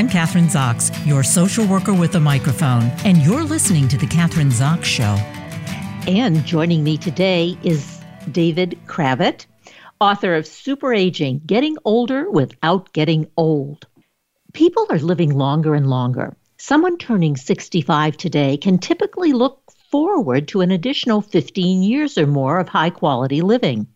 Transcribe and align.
I'm 0.00 0.08
Kathryn 0.08 0.46
Zox, 0.46 0.90
your 1.06 1.22
social 1.22 1.66
worker 1.66 1.92
with 1.92 2.14
a 2.14 2.20
microphone, 2.20 2.84
and 3.04 3.18
you're 3.18 3.44
listening 3.44 3.86
to 3.88 3.98
The 3.98 4.06
Kathryn 4.06 4.50
Zox 4.50 4.84
Show. 4.84 5.14
And 6.10 6.42
joining 6.46 6.82
me 6.82 6.96
today 6.96 7.58
is 7.62 8.00
David 8.32 8.78
Cravit, 8.86 9.44
author 10.00 10.36
of 10.36 10.46
Super 10.46 10.94
Aging 10.94 11.42
Getting 11.44 11.76
Older 11.84 12.30
Without 12.30 12.90
Getting 12.94 13.30
Old. 13.36 13.86
People 14.54 14.86
are 14.88 14.98
living 14.98 15.36
longer 15.36 15.74
and 15.74 15.90
longer. 15.90 16.34
Someone 16.56 16.96
turning 16.96 17.36
65 17.36 18.16
today 18.16 18.56
can 18.56 18.78
typically 18.78 19.34
look 19.34 19.60
forward 19.90 20.48
to 20.48 20.62
an 20.62 20.70
additional 20.70 21.20
15 21.20 21.82
years 21.82 22.16
or 22.16 22.26
more 22.26 22.58
of 22.58 22.70
high 22.70 22.88
quality 22.88 23.42
living. 23.42 23.86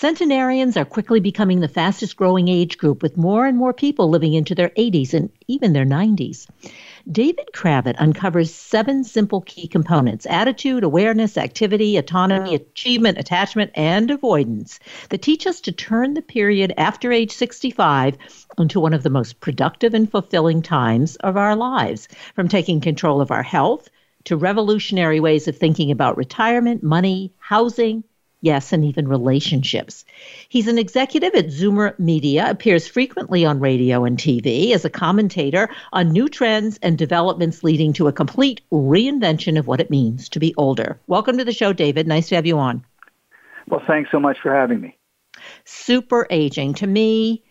Centenarians 0.00 0.78
are 0.78 0.86
quickly 0.86 1.20
becoming 1.20 1.60
the 1.60 1.68
fastest 1.68 2.16
growing 2.16 2.48
age 2.48 2.78
group, 2.78 3.02
with 3.02 3.18
more 3.18 3.44
and 3.44 3.58
more 3.58 3.74
people 3.74 4.08
living 4.08 4.32
into 4.32 4.54
their 4.54 4.70
80s 4.70 5.12
and 5.12 5.28
even 5.46 5.74
their 5.74 5.84
90s. 5.84 6.46
David 7.12 7.50
Cravit 7.52 7.96
uncovers 7.98 8.50
seven 8.50 9.04
simple 9.04 9.42
key 9.42 9.68
components 9.68 10.26
attitude, 10.30 10.84
awareness, 10.84 11.36
activity, 11.36 11.98
autonomy, 11.98 12.54
achievement, 12.54 13.18
attachment, 13.18 13.72
and 13.74 14.10
avoidance 14.10 14.80
that 15.10 15.20
teach 15.20 15.46
us 15.46 15.60
to 15.60 15.70
turn 15.70 16.14
the 16.14 16.22
period 16.22 16.72
after 16.78 17.12
age 17.12 17.32
65 17.32 18.16
into 18.56 18.80
one 18.80 18.94
of 18.94 19.02
the 19.02 19.10
most 19.10 19.38
productive 19.40 19.92
and 19.92 20.10
fulfilling 20.10 20.62
times 20.62 21.16
of 21.16 21.36
our 21.36 21.54
lives, 21.54 22.08
from 22.34 22.48
taking 22.48 22.80
control 22.80 23.20
of 23.20 23.30
our 23.30 23.42
health 23.42 23.90
to 24.24 24.38
revolutionary 24.38 25.20
ways 25.20 25.46
of 25.46 25.58
thinking 25.58 25.90
about 25.90 26.16
retirement, 26.16 26.82
money, 26.82 27.34
housing, 27.38 28.02
yes, 28.40 28.72
and 28.72 28.84
even 28.84 29.08
relationships. 29.08 30.04
He's 30.48 30.68
an 30.68 30.78
executive 30.78 31.34
at 31.34 31.46
Zoomer 31.46 31.98
Media, 31.98 32.46
appears 32.48 32.86
frequently 32.86 33.44
on 33.44 33.60
radio 33.60 34.04
and 34.04 34.18
TV 34.18 34.72
as 34.72 34.84
a 34.84 34.90
commentator 34.90 35.68
on 35.92 36.10
new 36.10 36.28
trends 36.28 36.78
and 36.82 36.96
developments 36.96 37.62
leading 37.62 37.92
to 37.94 38.08
a 38.08 38.12
complete 38.12 38.60
reinvention 38.72 39.58
of 39.58 39.66
what 39.66 39.80
it 39.80 39.90
means 39.90 40.28
to 40.30 40.40
be 40.40 40.54
older. 40.56 41.00
Welcome 41.06 41.38
to 41.38 41.44
the 41.44 41.52
show, 41.52 41.72
David. 41.72 42.06
Nice 42.06 42.28
to 42.28 42.34
have 42.34 42.46
you 42.46 42.58
on. 42.58 42.84
Well, 43.68 43.82
thanks 43.86 44.10
so 44.10 44.18
much 44.18 44.38
for 44.40 44.54
having 44.54 44.80
me. 44.80 44.96
Super 45.64 46.26
aging. 46.30 46.74
To 46.74 46.86
me, 46.86 47.42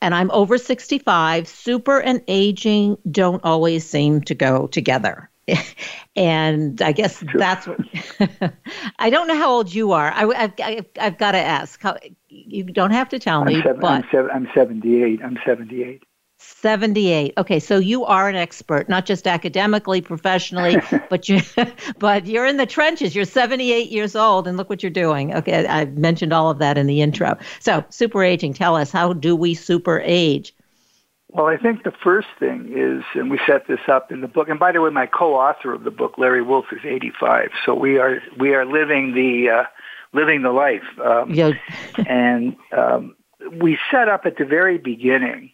and 0.00 0.14
I'm 0.14 0.30
over 0.30 0.58
65, 0.58 1.48
super 1.48 2.00
and 2.00 2.22
aging 2.28 2.98
don't 3.10 3.42
always 3.44 3.88
seem 3.88 4.20
to 4.22 4.34
go 4.34 4.66
together. 4.66 5.30
and 6.16 6.82
I 6.82 6.92
guess 6.92 7.22
that's 7.34 7.66
what 7.66 7.78
I 8.98 9.10
don't 9.10 9.28
know 9.28 9.36
how 9.36 9.50
old 9.50 9.72
you 9.72 9.92
are. 9.92 10.12
I, 10.12 10.48
have 10.58 10.86
I've 10.98 11.18
got 11.18 11.32
to 11.32 11.38
ask. 11.38 11.80
How, 11.80 11.96
you 12.28 12.64
don't 12.64 12.90
have 12.90 13.08
to 13.10 13.18
tell 13.18 13.44
me, 13.44 13.56
I'm 13.56 13.62
seven, 13.62 13.80
but 13.80 13.90
I'm, 13.90 14.04
seven, 14.10 14.30
I'm 14.32 14.48
78. 14.54 15.20
I'm 15.22 15.38
78. 15.44 16.02
78. 16.38 17.32
Okay, 17.38 17.58
so 17.58 17.78
you 17.78 18.04
are 18.04 18.28
an 18.28 18.36
expert, 18.36 18.88
not 18.88 19.06
just 19.06 19.26
academically, 19.26 20.00
professionally, 20.00 20.76
but 21.10 21.28
you 21.28 21.40
but 21.98 22.26
you're 22.26 22.46
in 22.46 22.56
the 22.56 22.66
trenches. 22.66 23.14
You're 23.14 23.24
78 23.24 23.90
years 23.90 24.14
old 24.14 24.46
and 24.46 24.56
look 24.56 24.68
what 24.68 24.82
you're 24.82 24.90
doing. 24.90 25.34
Okay, 25.34 25.66
I 25.66 25.86
mentioned 25.86 26.32
all 26.32 26.50
of 26.50 26.58
that 26.58 26.76
in 26.76 26.86
the 26.86 27.00
intro. 27.00 27.36
So, 27.60 27.84
super 27.88 28.22
aging, 28.22 28.54
tell 28.54 28.76
us 28.76 28.90
how 28.90 29.12
do 29.12 29.34
we 29.34 29.54
super 29.54 30.00
age? 30.04 30.54
Well, 31.36 31.48
I 31.48 31.58
think 31.58 31.82
the 31.82 31.92
first 32.02 32.28
thing 32.38 32.72
is, 32.74 33.04
and 33.14 33.30
we 33.30 33.38
set 33.46 33.68
this 33.68 33.80
up 33.88 34.10
in 34.10 34.22
the 34.22 34.26
book. 34.26 34.48
And 34.48 34.58
by 34.58 34.72
the 34.72 34.80
way, 34.80 34.88
my 34.88 35.04
co-author 35.04 35.74
of 35.74 35.84
the 35.84 35.90
book, 35.90 36.14
Larry 36.16 36.40
Wolf, 36.40 36.64
is 36.72 36.80
85. 36.82 37.50
So 37.66 37.74
we 37.74 37.98
are 37.98 38.22
we 38.38 38.54
are 38.54 38.64
living 38.64 39.12
the 39.14 39.50
uh, 39.50 39.64
living 40.14 40.40
the 40.40 40.50
life. 40.50 40.84
Um, 40.98 41.30
yeah. 41.30 41.52
and 42.08 42.56
um, 42.74 43.16
we 43.52 43.78
set 43.90 44.08
up 44.08 44.24
at 44.24 44.38
the 44.38 44.46
very 44.46 44.78
beginning 44.78 45.50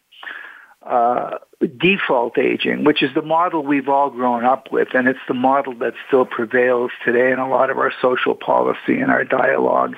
uh, 0.86 1.38
default 1.76 2.38
aging, 2.38 2.84
which 2.84 3.02
is 3.02 3.12
the 3.16 3.22
model 3.22 3.64
we've 3.64 3.88
all 3.88 4.10
grown 4.10 4.44
up 4.44 4.70
with, 4.70 4.94
and 4.94 5.08
it's 5.08 5.18
the 5.26 5.34
model 5.34 5.74
that 5.80 5.94
still 6.06 6.26
prevails 6.26 6.92
today 7.04 7.32
in 7.32 7.40
a 7.40 7.48
lot 7.48 7.70
of 7.70 7.78
our 7.78 7.92
social 8.00 8.36
policy 8.36 9.00
and 9.00 9.10
our 9.10 9.24
dialogue. 9.24 9.96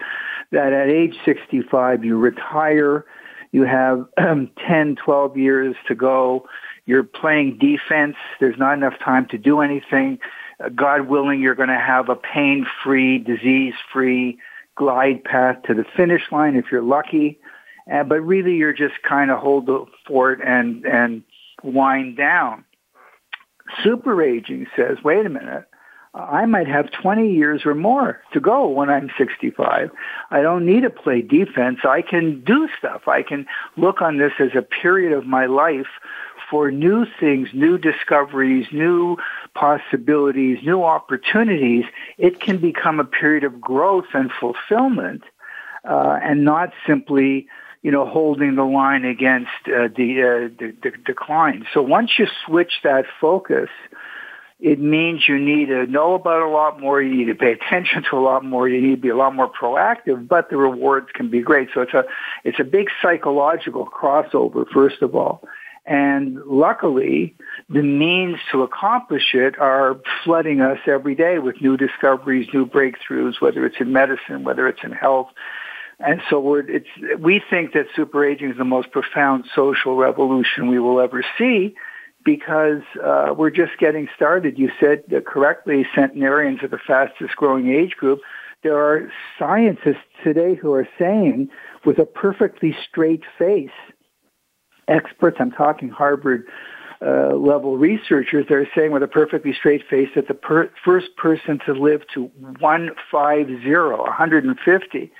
That 0.51 0.73
at 0.73 0.89
age 0.89 1.17
65, 1.27 2.07
you 2.07 2.17
retire 2.17 3.05
you 3.55 3.63
have 3.63 4.07
um, 4.19 4.51
10, 4.67 4.97
12 4.97 5.37
years 5.37 5.77
to 5.87 5.95
go. 5.95 6.45
You're 6.87 7.05
playing 7.05 7.59
defense. 7.59 8.17
There's 8.41 8.59
not 8.59 8.75
enough 8.75 8.99
time 8.99 9.29
to 9.29 9.39
do 9.39 9.61
anything. 9.61 10.19
Uh, 10.59 10.71
God 10.71 11.03
willing, 11.03 11.41
you're 11.41 11.55
going 11.55 11.69
to 11.69 11.79
have 11.79 12.09
a 12.09 12.17
pain-free, 12.17 13.19
disease-free 13.19 14.39
glide 14.75 15.23
path 15.23 15.63
to 15.69 15.75
the 15.75 15.85
finish 15.97 16.23
line 16.33 16.57
if 16.57 16.65
you're 16.73 16.83
lucky. 16.83 17.39
Uh, 17.91 18.03
but 18.03 18.21
really, 18.23 18.57
you're 18.57 18.73
just 18.73 18.95
kind 19.09 19.31
of 19.31 19.39
hold 19.39 19.67
the 19.67 19.85
fort 20.05 20.41
and 20.45 20.85
and 20.85 21.23
wind 21.63 22.17
down. 22.17 22.65
Super 23.85 24.21
aging 24.21 24.67
says, 24.75 24.99
wait 25.05 25.27
a 25.27 25.31
minute, 25.31 25.67
I 26.15 26.47
might 26.47 26.69
have 26.69 26.93
20 26.93 27.33
years 27.33 27.63
or 27.67 27.75
more 27.75 28.21
to 28.33 28.41
go 28.41 28.69
when 28.69 28.89
I'm 28.89 29.11
65. 29.19 29.91
I 30.31 30.43
don't 30.43 30.65
need 30.65 30.83
to 30.83 30.91
play 30.91 31.23
defense. 31.23 31.81
I 31.85 32.03
can 32.03 32.43
do 32.45 32.69
stuff. 32.79 33.09
I 33.09 33.23
can 33.23 33.47
look 33.77 34.01
on 34.01 34.19
this 34.19 34.33
as 34.39 34.51
a 34.57 34.63
period 34.63 35.13
of 35.13 35.27
my 35.27 35.47
life 35.47 35.89
for 36.49 36.71
new 36.71 37.05
things, 37.19 37.49
new 37.53 37.79
discoveries, 37.79 38.67
new 38.73 39.17
possibilities, 39.55 40.59
new 40.63 40.85
opportunities. 40.85 41.85
It 42.17 42.41
can 42.41 42.59
become 42.59 43.01
a 43.01 43.05
period 43.05 43.43
of 43.43 43.61
growth 43.61 44.07
and 44.15 44.31
fulfillment 44.39 45.25
uh, 45.89 46.21
and 46.23 46.45
not 46.45 46.73
simply 46.87 47.49
you 47.83 47.91
know, 47.91 48.07
holding 48.07 48.55
the 48.55 48.65
line 48.65 49.05
against 49.05 49.51
uh, 49.67 49.89
the, 49.95 50.23
uh, 50.23 50.55
the, 50.59 50.75
the 50.83 50.91
decline. 51.05 51.67
So 51.75 51.83
once 51.83 52.13
you 52.19 52.27
switch 52.47 52.81
that 52.83 53.05
focus, 53.21 53.69
it 54.65 54.81
means 54.81 55.29
you 55.29 55.39
need 55.39 55.67
to 55.67 55.87
know 55.87 56.15
about 56.15 56.41
a 56.41 56.49
lot 56.49 56.81
more, 56.81 57.03
you 57.03 57.15
need 57.15 57.27
to 57.27 57.35
pay 57.35 57.53
attention 57.53 58.03
to 58.09 58.17
a 58.17 58.23
lot 58.23 58.43
more, 58.43 58.67
you 58.67 58.81
need 58.81 58.97
to 58.97 59.01
be 59.03 59.11
a 59.11 59.17
lot 59.17 59.35
more 59.35 59.53
proactive, 59.53 60.27
but 60.27 60.49
the 60.49 60.57
rewards 60.57 61.09
can 61.13 61.31
be 61.31 61.43
great. 61.43 61.69
So 61.75 61.83
it's 61.83 61.93
a, 61.93 62.05
it's 62.45 62.59
a 62.59 62.65
big 62.65 62.89
psychological 63.03 63.87
crossover, 63.87 64.65
first 64.73 65.03
of 65.03 65.15
all. 65.15 65.47
And 65.85 66.39
luckily, 66.47 67.37
the 67.69 67.83
means 67.83 68.39
to 68.53 68.63
accomplish 68.63 69.35
it 69.35 69.59
are 69.59 70.01
flooding 70.25 70.63
us 70.63 70.79
every 70.87 71.15
day 71.15 71.39
with 71.39 71.61
new 71.61 71.77
discoveries, 71.77 72.49
new 72.55 72.65
breakthroughs, 72.65 73.43
whether 73.43 73.67
it's 73.67 73.77
in 73.81 73.93
medicine, 73.93 74.45
whether 74.45 74.67
it's 74.67 74.81
in 74.83 74.93
health. 74.93 75.29
And 76.01 76.23
so 76.31 76.41
we're, 76.41 76.67
it's, 76.71 76.89
we 77.19 77.43
think 77.51 77.75
that 77.75 77.85
super 77.95 78.25
aging 78.25 78.53
is 78.53 78.57
the 78.57 78.65
most 78.65 78.93
profound 78.93 79.45
social 79.55 79.95
revolution 79.95 80.69
we 80.69 80.79
will 80.79 81.01
ever 81.01 81.23
see 81.37 81.75
because 82.25 82.83
uh, 83.05 83.35
we're 83.37 83.51
just 83.51 83.73
getting 83.79 84.09
started. 84.17 84.59
You 84.59 84.71
said 84.81 85.05
correctly, 85.27 85.87
centenarians 85.95 86.63
are 86.63 86.69
the 86.69 86.79
fastest 86.79 87.37
growing 87.37 87.69
age 87.69 87.97
group. 87.97 88.21
There 88.63 88.79
are 88.79 89.11
scientists 89.39 90.07
today 90.23 90.55
who 90.55 90.73
are 90.73 90.89
saying 90.99 91.51
with 91.85 91.99
a 91.99 92.07
perfectly 92.07 92.75
straight 92.89 93.23
face, 93.39 93.69
experts, 94.89 95.37
I'm 95.39 95.51
talking 95.51 95.91
Harvard 95.91 96.47
uh, 97.05 97.35
level 97.35 97.77
researchers, 97.77 98.47
they're 98.49 98.69
saying 98.75 98.93
with 98.93 99.03
a 99.03 99.09
perfectly 99.09 99.53
straight 99.53 99.83
face 99.89 100.09
that 100.15 100.29
the 100.29 100.35
per- 100.35 100.71
first 100.83 101.15
person 101.17 101.59
to 101.67 101.75
live 101.75 102.03
to 102.15 102.31
150, 102.61 103.71
150, 103.71 105.13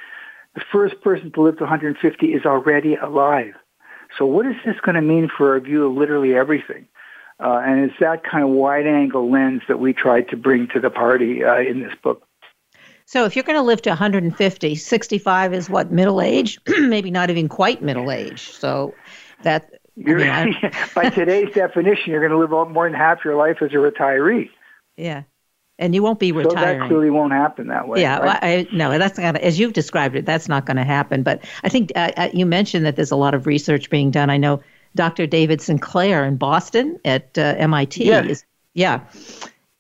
the 0.55 0.63
first 0.73 1.01
person 1.03 1.31
to 1.33 1.43
live 1.43 1.59
to 1.59 1.65
150 1.65 2.27
is 2.29 2.47
already 2.47 2.95
alive. 2.95 3.53
So 4.17 4.25
what 4.25 4.47
is 4.47 4.55
this 4.65 4.77
going 4.83 4.95
to 4.95 5.03
mean 5.03 5.29
for 5.37 5.53
our 5.53 5.61
view 5.61 5.87
of 5.87 5.95
literally 5.95 6.35
everything? 6.35 6.87
Uh, 7.45 7.59
and 7.59 7.85
it's 7.85 7.99
that 8.01 8.25
kind 8.25 8.43
of 8.43 8.49
wide 8.49 8.87
angle 8.87 9.31
lens 9.31 9.61
that 9.69 9.79
we 9.79 9.93
tried 9.93 10.29
to 10.31 10.37
bring 10.37 10.67
to 10.69 10.81
the 10.81 10.89
party 10.89 11.45
uh, 11.45 11.59
in 11.59 11.81
this 11.81 11.93
book. 12.03 12.27
So 13.05 13.27
if 13.27 13.37
you're 13.37 13.43
going 13.43 13.59
to 13.59 13.63
live 13.63 13.83
to 13.83 13.91
150, 13.91 14.75
65 14.75 15.53
is 15.53 15.69
what, 15.69 15.93
middle 15.93 16.23
age? 16.23 16.59
Maybe 16.67 17.11
not 17.11 17.29
even 17.29 17.51
quite 17.51 17.83
middle 17.83 18.11
age. 18.11 18.51
So 18.51 18.95
that. 19.43 19.71
I 19.99 20.47
mean, 20.47 20.57
by 20.95 21.11
today's 21.11 21.53
definition, 21.53 22.13
you're 22.13 22.27
going 22.27 22.33
to 22.33 22.39
live 22.39 22.73
more 22.73 22.89
than 22.89 22.99
half 22.99 23.25
your 23.27 23.37
life 23.37 23.59
as 23.61 23.73
a 23.73 23.75
retiree. 23.75 24.49
Yeah. 24.97 25.25
And 25.79 25.95
you 25.95 26.03
won't 26.03 26.21
be 26.21 26.33
retiring. 26.33 26.57
So 26.57 26.79
that 26.81 26.89
clearly 26.89 27.11
won't 27.11 27.33
happen 27.33 27.67
that 27.67 27.89
way. 27.89 28.01
Yeah, 28.01 28.19
right? 28.21 28.39
I, 28.43 28.67
no, 28.73 28.97
that's 28.97 29.19
not 29.19 29.37
as 29.37 29.59
you've 29.59 29.73
described 29.75 30.17
it. 30.17 30.25
That's 30.25 30.49
not 30.49 30.65
going 30.65 30.77
to 30.79 30.85
happen. 30.85 31.25
But 31.25 31.45
I 31.63 31.69
think 31.69 31.93
uh, 31.95 32.13
uh, 32.17 32.29
you 32.33 32.47
mentioned 32.47 32.87
that 32.87 32.97
there's 32.97 33.11
a 33.11 33.17
lot 33.17 33.35
of 33.35 33.47
research 33.47 33.91
being 33.91 34.11
done. 34.11 34.31
I 34.31 34.37
know 34.37 34.63
Dr. 34.95 35.27
David 35.27 35.61
Sinclair 35.61 36.25
in 36.25 36.37
Boston 36.37 36.99
at 37.05 37.37
uh, 37.37 37.55
MIT. 37.59 38.05
Yes. 38.05 38.27
Is, 38.27 38.45
yeah. 38.75 39.01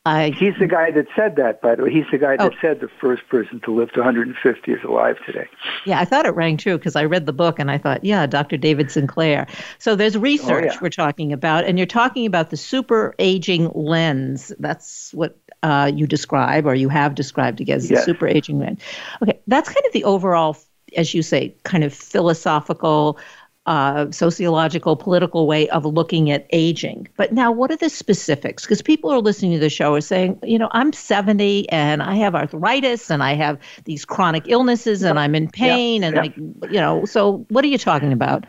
He's 0.06 0.52
the 0.58 0.66
guy 0.66 0.90
that 0.90 1.06
said 1.16 1.36
that, 1.36 1.62
by 1.62 1.76
the 1.76 1.84
way. 1.84 1.90
He's 1.90 2.04
the 2.12 2.18
guy 2.18 2.36
that 2.36 2.52
oh. 2.52 2.56
said 2.60 2.80
the 2.80 2.90
first 3.00 3.26
person 3.28 3.58
to 3.60 3.74
live 3.74 3.90
to 3.92 4.00
150 4.00 4.70
is 4.70 4.84
alive 4.84 5.16
today. 5.24 5.48
Yeah, 5.86 5.98
I 5.98 6.04
thought 6.04 6.26
it 6.26 6.34
rang 6.34 6.58
true 6.58 6.76
because 6.76 6.94
I 6.94 7.06
read 7.06 7.24
the 7.24 7.32
book 7.32 7.58
and 7.58 7.70
I 7.70 7.78
thought, 7.78 8.04
yeah, 8.04 8.26
Dr. 8.26 8.58
David 8.58 8.90
Sinclair. 8.90 9.46
So 9.78 9.96
there's 9.96 10.18
research 10.18 10.66
oh, 10.68 10.72
yeah. 10.74 10.78
we're 10.82 10.90
talking 10.90 11.32
about, 11.32 11.64
and 11.64 11.78
you're 11.78 11.86
talking 11.86 12.26
about 12.26 12.50
the 12.50 12.58
super 12.58 13.14
aging 13.18 13.70
lens. 13.74 14.52
That's 14.58 15.14
what 15.14 15.38
uh, 15.62 15.90
you 15.94 16.06
describe, 16.06 16.66
or 16.66 16.74
you 16.74 16.90
have 16.90 17.14
described 17.14 17.62
again 17.62 17.76
as 17.76 17.90
yes. 17.90 18.00
the 18.00 18.04
super 18.04 18.28
aging 18.28 18.58
lens. 18.58 18.82
Okay, 19.22 19.40
that's 19.46 19.70
kind 19.70 19.86
of 19.86 19.92
the 19.94 20.04
overall, 20.04 20.54
as 20.98 21.14
you 21.14 21.22
say, 21.22 21.56
kind 21.62 21.82
of 21.82 21.94
philosophical 21.94 23.18
uh, 23.66 24.10
sociological, 24.10 24.94
political 24.94 25.46
way 25.46 25.68
of 25.70 25.86
looking 25.86 26.30
at 26.30 26.46
aging. 26.50 27.08
But 27.16 27.32
now, 27.32 27.50
what 27.50 27.70
are 27.70 27.76
the 27.76 27.88
specifics? 27.88 28.64
Because 28.64 28.82
people 28.82 29.10
are 29.10 29.20
listening 29.20 29.52
to 29.52 29.58
the 29.58 29.70
show 29.70 29.94
are 29.94 30.02
saying, 30.02 30.38
you 30.42 30.58
know, 30.58 30.68
I'm 30.72 30.92
70 30.92 31.68
and 31.70 32.02
I 32.02 32.14
have 32.16 32.34
arthritis 32.34 33.10
and 33.10 33.22
I 33.22 33.34
have 33.34 33.58
these 33.84 34.04
chronic 34.04 34.44
illnesses 34.48 35.02
and 35.02 35.18
I'm 35.18 35.34
in 35.34 35.48
pain 35.48 36.02
yeah, 36.02 36.08
and 36.08 36.16
yeah. 36.16 36.22
I, 36.22 36.66
you 36.66 36.80
know, 36.80 37.04
so 37.06 37.46
what 37.48 37.64
are 37.64 37.68
you 37.68 37.78
talking 37.78 38.12
about? 38.12 38.44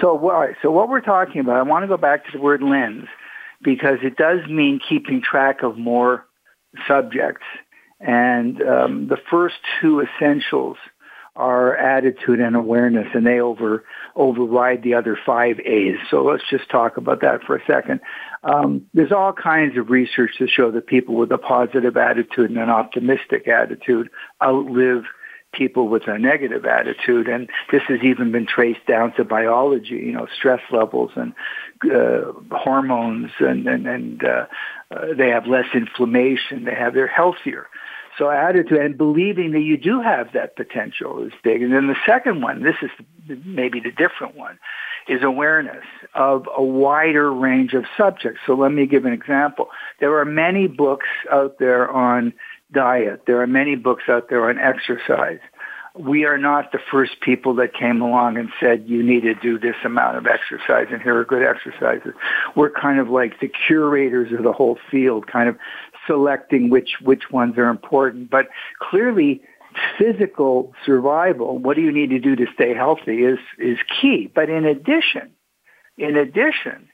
So, 0.00 0.18
all 0.18 0.40
right, 0.40 0.56
so 0.60 0.70
what 0.70 0.90
we're 0.90 1.00
talking 1.00 1.40
about, 1.40 1.56
I 1.56 1.62
want 1.62 1.84
to 1.84 1.88
go 1.88 1.96
back 1.96 2.26
to 2.26 2.32
the 2.32 2.40
word 2.40 2.62
lens 2.62 3.08
because 3.62 3.98
it 4.02 4.16
does 4.16 4.46
mean 4.48 4.80
keeping 4.86 5.22
track 5.22 5.62
of 5.62 5.78
more 5.78 6.26
subjects. 6.86 7.46
And 8.00 8.62
um, 8.62 9.08
the 9.08 9.16
first 9.16 9.56
two 9.80 10.00
essentials 10.00 10.76
are 11.38 11.76
attitude 11.76 12.40
and 12.40 12.56
awareness, 12.56 13.06
and 13.14 13.24
they 13.24 13.40
over 13.40 13.84
override 14.18 14.82
the 14.82 14.94
other 14.94 15.16
five 15.24 15.58
A's. 15.60 15.96
So 16.10 16.24
let's 16.24 16.42
just 16.50 16.68
talk 16.68 16.96
about 16.96 17.22
that 17.22 17.42
for 17.44 17.56
a 17.56 17.64
second. 17.66 18.00
Um, 18.42 18.86
there's 18.92 19.12
all 19.12 19.32
kinds 19.32 19.78
of 19.78 19.88
research 19.88 20.32
to 20.38 20.48
show 20.48 20.70
that 20.72 20.86
people 20.86 21.14
with 21.14 21.32
a 21.32 21.38
positive 21.38 21.96
attitude 21.96 22.50
and 22.50 22.58
an 22.58 22.68
optimistic 22.68 23.48
attitude 23.48 24.10
outlive 24.42 25.04
people 25.52 25.88
with 25.88 26.06
a 26.06 26.18
negative 26.18 26.66
attitude, 26.66 27.26
and 27.26 27.48
this 27.72 27.82
has 27.88 28.00
even 28.02 28.32
been 28.32 28.46
traced 28.46 28.86
down 28.86 29.14
to 29.14 29.24
biology. 29.24 29.94
You 29.94 30.12
know, 30.12 30.26
stress 30.36 30.60
levels 30.70 31.10
and 31.16 31.32
uh, 31.90 32.32
hormones, 32.50 33.30
and 33.40 33.66
and, 33.66 33.86
and 33.86 34.24
uh, 34.24 34.46
uh, 34.90 35.14
they 35.16 35.28
have 35.28 35.46
less 35.46 35.66
inflammation. 35.74 36.64
They 36.64 36.74
have 36.74 36.92
they're 36.94 37.06
healthier. 37.06 37.68
So 38.18 38.30
added 38.30 38.66
attitude 38.66 38.80
and 38.80 38.98
believing 38.98 39.52
that 39.52 39.60
you 39.60 39.76
do 39.76 40.00
have 40.00 40.32
that 40.32 40.56
potential 40.56 41.24
is 41.24 41.32
big. 41.44 41.62
And 41.62 41.72
then 41.72 41.86
the 41.86 41.96
second 42.04 42.42
one, 42.42 42.62
this 42.62 42.74
is 42.82 42.90
maybe 43.44 43.78
the 43.78 43.92
different 43.92 44.36
one, 44.36 44.58
is 45.06 45.22
awareness 45.22 45.84
of 46.14 46.48
a 46.54 46.62
wider 46.62 47.32
range 47.32 47.74
of 47.74 47.84
subjects. 47.96 48.40
So 48.44 48.54
let 48.54 48.72
me 48.72 48.86
give 48.86 49.04
an 49.04 49.12
example. 49.12 49.68
There 50.00 50.18
are 50.18 50.24
many 50.24 50.66
books 50.66 51.06
out 51.30 51.58
there 51.58 51.88
on 51.88 52.32
diet. 52.72 53.22
There 53.26 53.40
are 53.40 53.46
many 53.46 53.76
books 53.76 54.04
out 54.08 54.28
there 54.28 54.48
on 54.50 54.58
exercise. 54.58 55.40
We 55.94 56.24
are 56.26 56.38
not 56.38 56.70
the 56.70 56.78
first 56.90 57.20
people 57.20 57.54
that 57.56 57.74
came 57.74 58.02
along 58.02 58.36
and 58.36 58.50
said 58.60 58.84
you 58.86 59.02
need 59.02 59.22
to 59.22 59.34
do 59.34 59.58
this 59.58 59.74
amount 59.84 60.16
of 60.16 60.26
exercise 60.26 60.88
and 60.92 61.02
here 61.02 61.16
are 61.16 61.24
good 61.24 61.42
exercises. 61.42 62.12
We're 62.54 62.70
kind 62.70 63.00
of 63.00 63.08
like 63.08 63.40
the 63.40 63.48
curators 63.48 64.32
of 64.32 64.44
the 64.44 64.52
whole 64.52 64.78
field, 64.90 65.26
kind 65.26 65.48
of 65.48 65.56
selecting 66.08 66.70
which 66.70 66.96
which 67.00 67.30
ones 67.30 67.56
are 67.56 67.68
important. 67.68 68.30
But 68.30 68.48
clearly, 68.80 69.42
physical 69.96 70.74
survival, 70.84 71.58
what 71.58 71.76
do 71.76 71.82
you 71.82 71.92
need 71.92 72.10
to 72.10 72.18
do 72.18 72.34
to 72.34 72.46
stay 72.52 72.74
healthy, 72.74 73.22
is 73.22 73.38
is 73.58 73.78
key. 74.00 74.28
But 74.34 74.50
in 74.50 74.64
addition, 74.64 75.30
in 75.96 76.16
addition, 76.16 76.88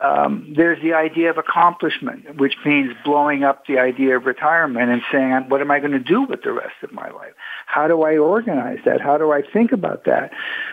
um, 0.00 0.52
there's 0.56 0.82
the 0.82 0.92
idea 0.92 1.30
of 1.30 1.38
accomplishment, 1.38 2.36
which 2.38 2.56
means 2.64 2.92
blowing 3.04 3.44
up 3.44 3.66
the 3.66 3.78
idea 3.78 4.16
of 4.16 4.26
retirement 4.26 4.90
and 4.90 5.02
saying, 5.10 5.48
what 5.48 5.60
am 5.60 5.70
I 5.70 5.78
going 5.78 5.92
to 5.92 6.00
do 6.00 6.22
with 6.22 6.42
the 6.42 6.52
rest 6.52 6.74
of 6.82 6.92
my 6.92 7.08
life? 7.10 7.32
How 7.66 7.86
do 7.86 8.02
I 8.02 8.16
organize 8.16 8.78
that? 8.84 9.00
How 9.00 9.18
do 9.18 9.32
I 9.32 9.42
think 9.52 9.70
about 9.70 10.04
that? 10.04 10.32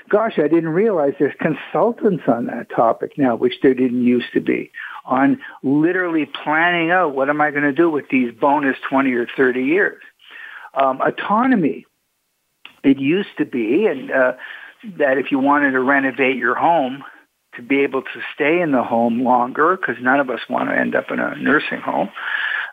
Gosh, 0.10 0.40
I 0.40 0.48
didn't 0.48 0.70
realize 0.70 1.14
there's 1.20 1.36
consultants 1.40 2.24
on 2.28 2.48
that 2.48 2.70
topic 2.76 3.18
now, 3.18 3.36
which 3.36 3.54
there 3.62 3.76
didn't 3.76 4.04
used 4.04 4.34
to 4.34 4.42
be, 4.42 4.72
on 5.06 5.40
literally 5.62 6.26
planning 6.44 6.90
out 6.90 7.16
what 7.16 7.30
am 7.30 7.42
I 7.42 7.52
going 7.52 7.64
to 7.64 7.74
do 7.74 7.92
with 7.92 8.10
these 8.10 8.34
bonus 8.34 8.78
20 8.90 9.14
or 9.14 9.28
30 9.38 9.62
years. 9.64 10.02
Um, 10.74 11.00
autonomy, 11.00 11.86
it 12.84 12.98
used 12.98 13.38
to 13.38 13.46
be, 13.46 13.86
and 13.86 14.12
uh, 14.12 14.34
that 14.98 15.20
if 15.20 15.32
you 15.32 15.38
wanted 15.38 15.72
to 15.72 15.80
renovate 15.80 16.38
your 16.38 16.56
home, 16.56 17.04
to 17.56 17.62
be 17.62 17.82
able 17.82 18.02
to 18.02 18.22
stay 18.34 18.62
in 18.62 18.72
the 18.72 18.84
home 18.84 19.24
longer 19.24 19.78
because 19.78 20.02
none 20.02 20.20
of 20.20 20.30
us 20.30 20.40
want 20.50 20.70
to 20.70 20.76
end 20.76 20.96
up 20.96 21.12
in 21.12 21.20
a 21.20 21.36
nursing 21.36 21.80
home. 21.80 22.10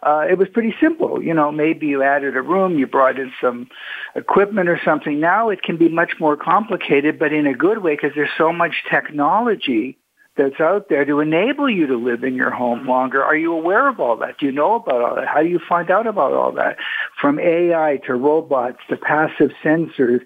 Uh, 0.03 0.25
it 0.31 0.39
was 0.39 0.49
pretty 0.49 0.75
simple. 0.81 1.23
You 1.23 1.35
know, 1.35 1.51
maybe 1.51 1.87
you 1.89 2.03
added 2.03 2.37
a 2.37 2.43
room, 2.43 2.79
you 2.79 2.87
brought 2.87 3.19
in 3.19 3.33
some 3.41 3.69
equipment 4.15 4.69
or 4.69 4.81
something. 4.85 5.19
Now 5.19 5.49
it 5.49 5.63
can 5.63 5.77
be 5.77 5.89
much 5.89 6.13
more 6.21 6.37
complicated, 6.37 7.19
but 7.19 7.33
in 7.33 7.47
a 7.47 7.55
good 7.55 7.79
way 7.79 7.97
because 7.97 8.13
there's 8.15 8.31
so 8.39 8.53
much 8.53 8.85
technology 8.91 9.99
that's 10.37 10.61
out 10.61 10.89
there 10.89 11.05
to 11.05 11.19
enable 11.19 11.69
you 11.69 11.89
to 11.89 11.97
live 11.97 12.23
in 12.23 12.35
your 12.35 12.53
home 12.53 12.87
longer. 12.87 13.23
Are 13.23 13.37
you 13.37 13.53
aware 13.53 13.89
of 13.89 13.99
all 13.99 14.17
that? 14.19 14.39
Do 14.39 14.47
you 14.47 14.53
know 14.53 14.77
about 14.77 15.03
all 15.03 15.17
that? 15.17 15.27
How 15.27 15.43
do 15.43 15.49
you 15.49 15.59
find 15.69 15.91
out 15.91 16.07
about 16.07 16.33
all 16.33 16.53
that? 16.53 16.77
From 17.21 17.41
AI 17.41 17.99
to 18.07 18.15
robots 18.15 18.79
to 18.89 18.97
passive 18.97 19.51
sensors, 19.65 20.21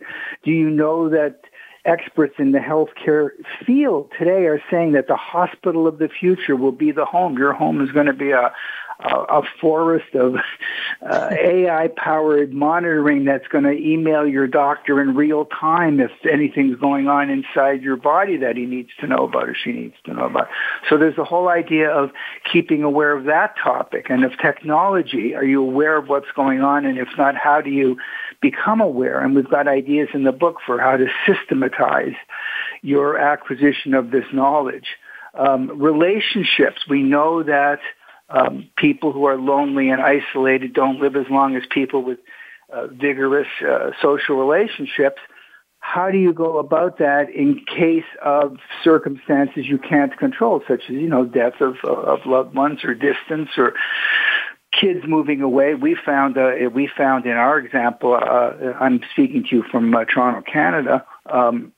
do 0.45 0.51
you 0.51 0.69
know 0.69 1.09
that 1.09 1.41
experts 1.85 2.35
in 2.39 2.53
the 2.53 2.59
healthcare 2.59 3.31
field 3.67 4.13
today 4.19 4.47
are 4.47 4.63
saying 4.71 4.93
that 4.93 5.09
the 5.09 5.17
hospital 5.17 5.87
of 5.87 5.99
the 5.99 6.09
future 6.09 6.57
will 6.57 6.73
be 6.73 6.93
the 6.93 7.05
home. 7.05 7.37
Your 7.37 7.53
home 7.53 7.83
is 7.83 7.91
going 7.91 8.07
to 8.07 8.13
be 8.13 8.31
a, 8.31 8.53
a, 9.01 9.17
a 9.17 9.43
forest 9.61 10.15
of 10.15 10.37
uh, 11.03 11.29
AI 11.33 11.89
powered 11.97 12.53
monitoring 12.53 13.25
that's 13.25 13.49
going 13.49 13.65
to 13.65 13.73
email 13.73 14.27
your 14.27 14.47
doctor 14.47 15.01
in 15.01 15.17
real 15.17 15.45
time 15.47 15.99
if 15.99 16.13
anything's 16.31 16.79
going 16.79 17.09
on 17.09 17.31
inside 17.31 17.83
your 17.83 17.97
body 17.97 18.37
that 18.37 18.57
he 18.57 18.65
needs 18.65 18.91
to 19.01 19.07
know 19.07 19.25
about 19.25 19.49
or 19.49 19.57
she 19.57 19.73
needs 19.73 19.97
to 20.05 20.15
know 20.15 20.27
about. 20.27 20.49
So 20.89 20.97
there's 20.97 21.17
the 21.17 21.25
whole 21.25 21.49
idea 21.49 21.91
of 21.91 22.11
keeping 22.53 22.85
aware 22.85 23.13
of 23.13 23.25
that 23.25 23.55
topic 23.63 24.07
and 24.09 24.25
of 24.25 24.39
technology. 24.39 25.35
Are 25.35 25.45
you 25.45 25.63
aware 25.63 25.97
of 25.97 26.09
what's 26.09 26.31
going 26.37 26.61
on? 26.61 26.87
And 26.87 26.99
if 26.99 27.09
not, 27.19 27.35
how 27.37 27.61
do 27.61 27.71
you 27.71 27.99
become 28.43 28.81
aware? 28.81 29.21
And 29.21 29.35
we've 29.35 29.49
got 29.49 29.67
ideas 29.69 30.09
in 30.13 30.25
the 30.25 30.33
book 30.33 30.57
for 30.67 30.79
how 30.79 30.97
to 30.97 31.07
systematize 31.27 32.15
your 32.83 33.17
acquisition 33.17 33.95
of 33.95 34.11
this 34.11 34.25
knowledge. 34.33 34.89
Um, 35.35 35.81
relationships, 35.81 36.83
we 36.91 37.03
know 37.03 37.43
that 37.43 37.79
um, 38.29 38.69
people 38.77 39.13
who 39.13 39.25
are 39.25 39.39
lonely 39.39 39.89
and 39.89 40.03
isolated 40.03 40.75
don't 40.75 41.01
live 41.01 41.17
as 41.17 41.27
long 41.31 41.57
as 41.57 41.63
people 41.71 42.03
with 42.03 42.19
uh, 42.73 42.89
vigorous 42.89 43.49
uh, 43.67 43.91
social 44.01 44.37
relationships. 44.37 45.21
How 45.79 46.11
do 46.11 46.19
you 46.19 46.33
go 46.33 46.59
about 46.59 46.99
that 46.99 47.29
in 47.35 47.65
case 47.67 48.05
of 48.25 48.57
circumstances 48.85 49.67
you 49.67 49.79
can't 49.79 50.17
control, 50.17 50.63
such 50.69 50.83
as 50.89 50.95
you 50.95 51.09
know 51.09 51.25
death 51.25 51.61
of, 51.61 51.77
of 51.85 52.21
loved 52.25 52.55
ones 52.55 52.85
or 52.85 52.95
distance 52.95 53.51
or 53.57 53.75
kids 54.83 55.01
moving 55.07 55.41
away? 55.41 55.75
We 55.75 55.97
found 56.05 56.37
uh, 56.37 56.53
we 56.75 56.89
found 56.95 57.25
in 57.25 57.33
our 57.33 57.59
example. 57.59 58.15
Uh, 58.15 58.73
I'm 58.81 59.01
speaking 59.13 59.45
to 59.49 59.57
you 59.57 59.65
from 59.71 59.95
uh, 59.95 60.05
Toronto, 60.05 60.43
Canada. 60.43 61.07
Um, 61.33 61.73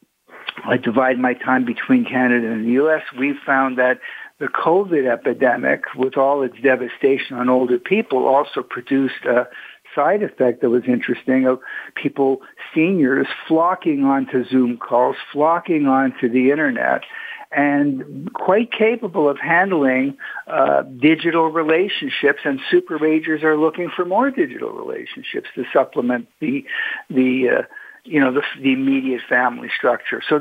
I 0.65 0.77
divide 0.77 1.19
my 1.19 1.35
time 1.35 1.65
between 1.65 2.05
Canada 2.05 2.51
and 2.51 2.65
the 2.65 2.73
U.S. 2.73 3.03
We 3.19 3.35
found 3.45 3.79
that 3.79 4.01
the 4.41 4.47
COVID 4.47 5.11
epidemic, 5.11 5.85
with 5.95 6.17
all 6.17 6.43
its 6.43 6.57
devastation 6.63 7.37
on 7.37 7.49
older 7.49 7.79
people, 7.79 8.27
also 8.27 8.63
produced 8.63 9.25
a 9.27 9.47
side 9.95 10.23
effect 10.23 10.61
that 10.63 10.71
was 10.71 10.83
interesting 10.89 11.47
of 11.47 11.61
people, 11.95 12.41
seniors, 12.75 13.27
flocking 13.47 14.05
onto 14.05 14.45
Zoom 14.45 14.77
calls, 14.77 15.17
flocking 15.33 15.87
onto 15.87 16.29
the 16.29 16.51
internet, 16.51 17.03
and 17.55 18.33
quite 18.33 18.73
capable 18.73 19.29
of 19.29 19.39
handling 19.39 20.17
uh, 20.47 20.83
digital 20.83 21.51
relationships. 21.51 22.41
And 22.45 22.61
superagers 22.73 23.43
are 23.43 23.57
looking 23.57 23.91
for 23.95 24.05
more 24.05 24.31
digital 24.31 24.71
relationships 24.73 25.49
to 25.55 25.65
supplement 25.73 26.29
the 26.41 26.65
the 27.09 27.49
uh, 27.49 27.63
you 28.05 28.21
know, 28.21 28.33
the, 28.33 28.43
the 28.61 28.73
immediate 28.73 29.23
family 29.29 29.71
structure. 29.75 30.21
So 30.29 30.37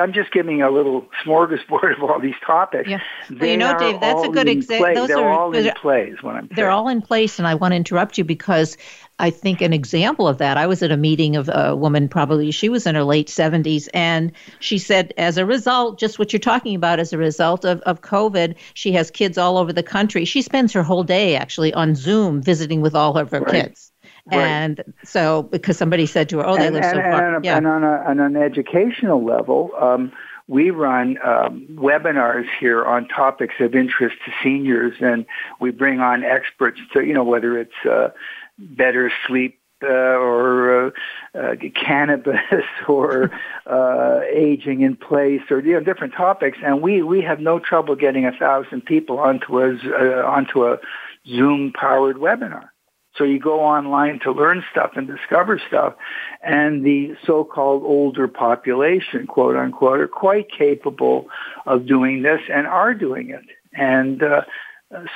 I'm 0.00 0.12
just 0.12 0.30
giving 0.32 0.62
a 0.62 0.70
little 0.70 1.06
smorgasbord 1.24 1.96
of 1.96 2.08
all 2.08 2.20
these 2.20 2.36
topics. 2.46 2.88
Yeah. 2.88 3.00
Well, 3.28 3.48
you 3.48 3.56
know, 3.56 3.76
Dave, 3.76 4.00
that's 4.00 4.22
a 4.22 4.28
good 4.28 4.48
example. 4.48 5.06
They're 5.08 5.18
are, 5.18 5.28
all 5.28 5.52
in 5.52 5.72
place. 5.74 6.14
What 6.22 6.36
I'm 6.36 6.46
they're 6.46 6.66
saying. 6.66 6.68
all 6.68 6.88
in 6.88 7.02
place, 7.02 7.40
and 7.40 7.48
I 7.48 7.56
want 7.56 7.72
to 7.72 7.76
interrupt 7.76 8.18
you 8.18 8.24
because 8.24 8.76
I 9.18 9.30
think 9.30 9.60
an 9.60 9.72
example 9.72 10.28
of 10.28 10.38
that. 10.38 10.56
I 10.56 10.68
was 10.68 10.80
at 10.82 10.92
a 10.92 10.96
meeting 10.96 11.34
of 11.34 11.50
a 11.52 11.74
woman, 11.74 12.08
probably 12.08 12.52
she 12.52 12.68
was 12.68 12.86
in 12.86 12.94
her 12.94 13.02
late 13.02 13.26
70s, 13.26 13.88
and 13.92 14.30
she 14.60 14.78
said, 14.78 15.12
as 15.18 15.38
a 15.38 15.44
result, 15.44 15.98
just 15.98 16.20
what 16.20 16.32
you're 16.32 16.38
talking 16.38 16.76
about, 16.76 17.00
as 17.00 17.12
a 17.12 17.18
result 17.18 17.64
of, 17.64 17.80
of 17.80 18.02
COVID, 18.02 18.54
she 18.74 18.92
has 18.92 19.10
kids 19.10 19.36
all 19.36 19.58
over 19.58 19.72
the 19.72 19.82
country. 19.82 20.24
She 20.24 20.40
spends 20.40 20.72
her 20.72 20.84
whole 20.84 21.02
day 21.02 21.34
actually 21.34 21.74
on 21.74 21.96
Zoom 21.96 22.40
visiting 22.40 22.80
with 22.80 22.94
all 22.94 23.18
of 23.18 23.32
her 23.32 23.40
right. 23.40 23.66
kids. 23.66 23.87
Right. 24.30 24.46
And 24.46 24.94
so, 25.04 25.44
because 25.44 25.78
somebody 25.78 26.06
said 26.06 26.28
to 26.30 26.38
her, 26.38 26.46
"Oh, 26.46 26.56
they 26.56 26.66
and, 26.66 26.74
live 26.74 26.84
and, 26.84 26.96
so 26.96 27.02
far," 27.02 27.36
and, 27.36 27.44
yeah. 27.44 27.56
and 27.56 27.66
on, 27.66 27.84
a, 27.84 28.02
on 28.06 28.20
an 28.20 28.36
educational 28.36 29.24
level, 29.24 29.70
um, 29.80 30.12
we 30.48 30.70
run 30.70 31.18
um, 31.24 31.66
webinars 31.72 32.46
here 32.58 32.84
on 32.84 33.06
topics 33.08 33.54
of 33.60 33.74
interest 33.74 34.16
to 34.24 34.32
seniors, 34.42 34.96
and 35.00 35.26
we 35.60 35.70
bring 35.70 36.00
on 36.00 36.24
experts 36.24 36.80
to, 36.92 37.04
you 37.04 37.14
know, 37.14 37.24
whether 37.24 37.58
it's 37.58 37.86
uh, 37.88 38.10
better 38.58 39.12
sleep 39.26 39.60
uh, 39.82 39.86
or 39.86 40.86
uh, 40.86 40.90
uh, 41.38 41.54
cannabis 41.74 42.40
or 42.88 43.30
uh, 43.66 44.20
aging 44.32 44.80
in 44.80 44.96
place 44.96 45.42
or 45.50 45.60
you 45.60 45.74
know 45.74 45.80
different 45.80 46.14
topics, 46.14 46.58
and 46.64 46.82
we 46.82 47.02
we 47.02 47.20
have 47.20 47.40
no 47.40 47.58
trouble 47.58 47.94
getting 47.94 48.24
a 48.24 48.32
thousand 48.32 48.84
people 48.84 49.18
onto 49.18 49.60
a 49.60 49.70
uh, 49.70 50.26
onto 50.26 50.66
a 50.66 50.78
Zoom 51.26 51.72
powered 51.72 52.16
webinar. 52.16 52.70
So 53.18 53.24
you 53.24 53.38
go 53.40 53.60
online 53.60 54.20
to 54.20 54.32
learn 54.32 54.64
stuff 54.70 54.92
and 54.94 55.06
discover 55.06 55.60
stuff. 55.66 55.94
And 56.42 56.84
the 56.84 57.16
so-called 57.26 57.82
older 57.82 58.28
population, 58.28 59.26
quote 59.26 59.56
unquote, 59.56 60.00
are 60.00 60.08
quite 60.08 60.46
capable 60.50 61.26
of 61.66 61.86
doing 61.86 62.22
this 62.22 62.40
and 62.50 62.66
are 62.66 62.94
doing 62.94 63.30
it. 63.30 63.44
And 63.74 64.22
uh, 64.22 64.42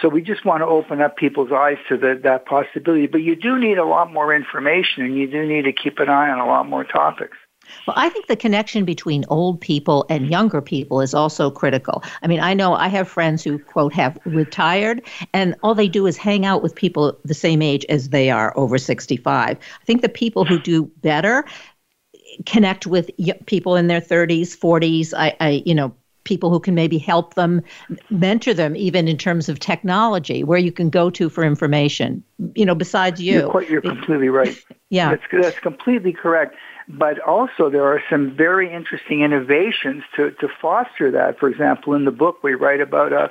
so 0.01 0.09
we 0.09 0.21
just 0.21 0.45
want 0.45 0.61
to 0.61 0.67
open 0.67 1.01
up 1.01 1.17
people's 1.17 1.53
eyes 1.53 1.79
to 1.89 1.97
the, 1.97 2.21
that 2.25 2.45
possibility. 2.45 3.07
But 3.07 3.23
you 3.23 3.37
do 3.37 3.59
need 3.59 3.79
a 3.79 3.87
lot 3.87 4.13
more 4.13 4.35
information 4.35 5.05
and 5.05 5.17
you 5.17 5.31
do 5.31 5.47
need 5.47 5.63
to 5.63 5.73
keep 5.73 5.99
an 5.99 6.09
eye 6.09 6.31
on 6.31 6.39
a 6.39 6.47
lot 6.47 6.69
more 6.69 6.85
topics. 6.85 7.37
Well, 7.87 7.95
I 7.97 8.09
think 8.09 8.27
the 8.27 8.37
connection 8.37 8.85
between 8.85 9.25
old 9.29 9.61
people 9.61 10.07
and 10.09 10.31
younger 10.31 10.61
people 10.61 11.01
is 11.01 11.15
also 11.15 11.51
critical. 11.51 12.03
I 12.23 12.27
mean, 12.27 12.41
I 12.41 12.55
know 12.55 12.75
I 12.75 12.89
have 12.89 13.09
friends 13.09 13.43
who, 13.43 13.59
quote, 13.59 13.93
have 13.95 14.19
retired, 14.25 15.03
and 15.33 15.57
all 15.63 15.75
they 15.75 15.89
do 15.89 16.07
is 16.07 16.17
hang 16.17 16.47
out 16.47 16.63
with 16.63 16.75
people 16.75 17.19
the 17.25 17.35
same 17.35 17.63
age 17.63 17.85
as 17.89 18.11
they 18.11 18.31
are 18.31 18.53
over 18.57 18.79
65. 18.79 19.59
I 19.59 19.85
think 19.85 20.03
the 20.03 20.09
people 20.09 20.45
who 20.45 20.59
do 20.59 20.85
better 21.03 21.45
connect 22.47 22.87
with 22.87 23.11
people 23.47 23.77
in 23.77 23.89
their 23.89 24.01
30s, 24.01 24.57
40s. 24.57 25.13
I, 25.17 25.37
I 25.41 25.63
you 25.67 25.75
know, 25.75 25.95
people 26.25 26.51
who 26.51 26.61
can 26.61 26.75
maybe 26.75 26.99
help 26.99 27.35
them, 27.35 27.63
mentor 28.11 28.55
them, 28.55 28.77
even 28.77 29.09
in 29.09 29.17
terms 29.17 29.49
of 29.49 29.59
technology, 29.59 30.45
where 30.45 30.59
you 30.59 30.73
can 30.73 30.91
go 30.91 31.11
to 31.11 31.29
for 31.29 31.45
information. 31.45 32.23
You 32.55 32.67
know, 32.67 32.75
besides 32.75 33.21
you. 33.21 33.41
You're, 33.41 33.51
quite, 33.51 33.69
you're 33.69 33.81
completely 33.81 34.29
right. 34.29 34.57
yeah, 34.91 35.11
that's, 35.11 35.23
that's 35.33 35.59
completely 35.59 36.13
correct. 36.13 36.57
But 36.89 37.21
also, 37.21 37.71
there 37.71 37.85
are 37.85 38.03
some 38.11 38.35
very 38.37 38.73
interesting 38.73 39.23
innovations 39.23 40.03
to, 40.17 40.33
to 40.33 40.49
foster 40.61 41.11
that. 41.13 41.39
For 41.39 41.49
example, 41.49 41.95
in 41.95 42.05
the 42.05 42.11
book, 42.11 42.43
we 42.43 42.55
write 42.55 42.81
about 42.81 43.13
a, 43.13 43.31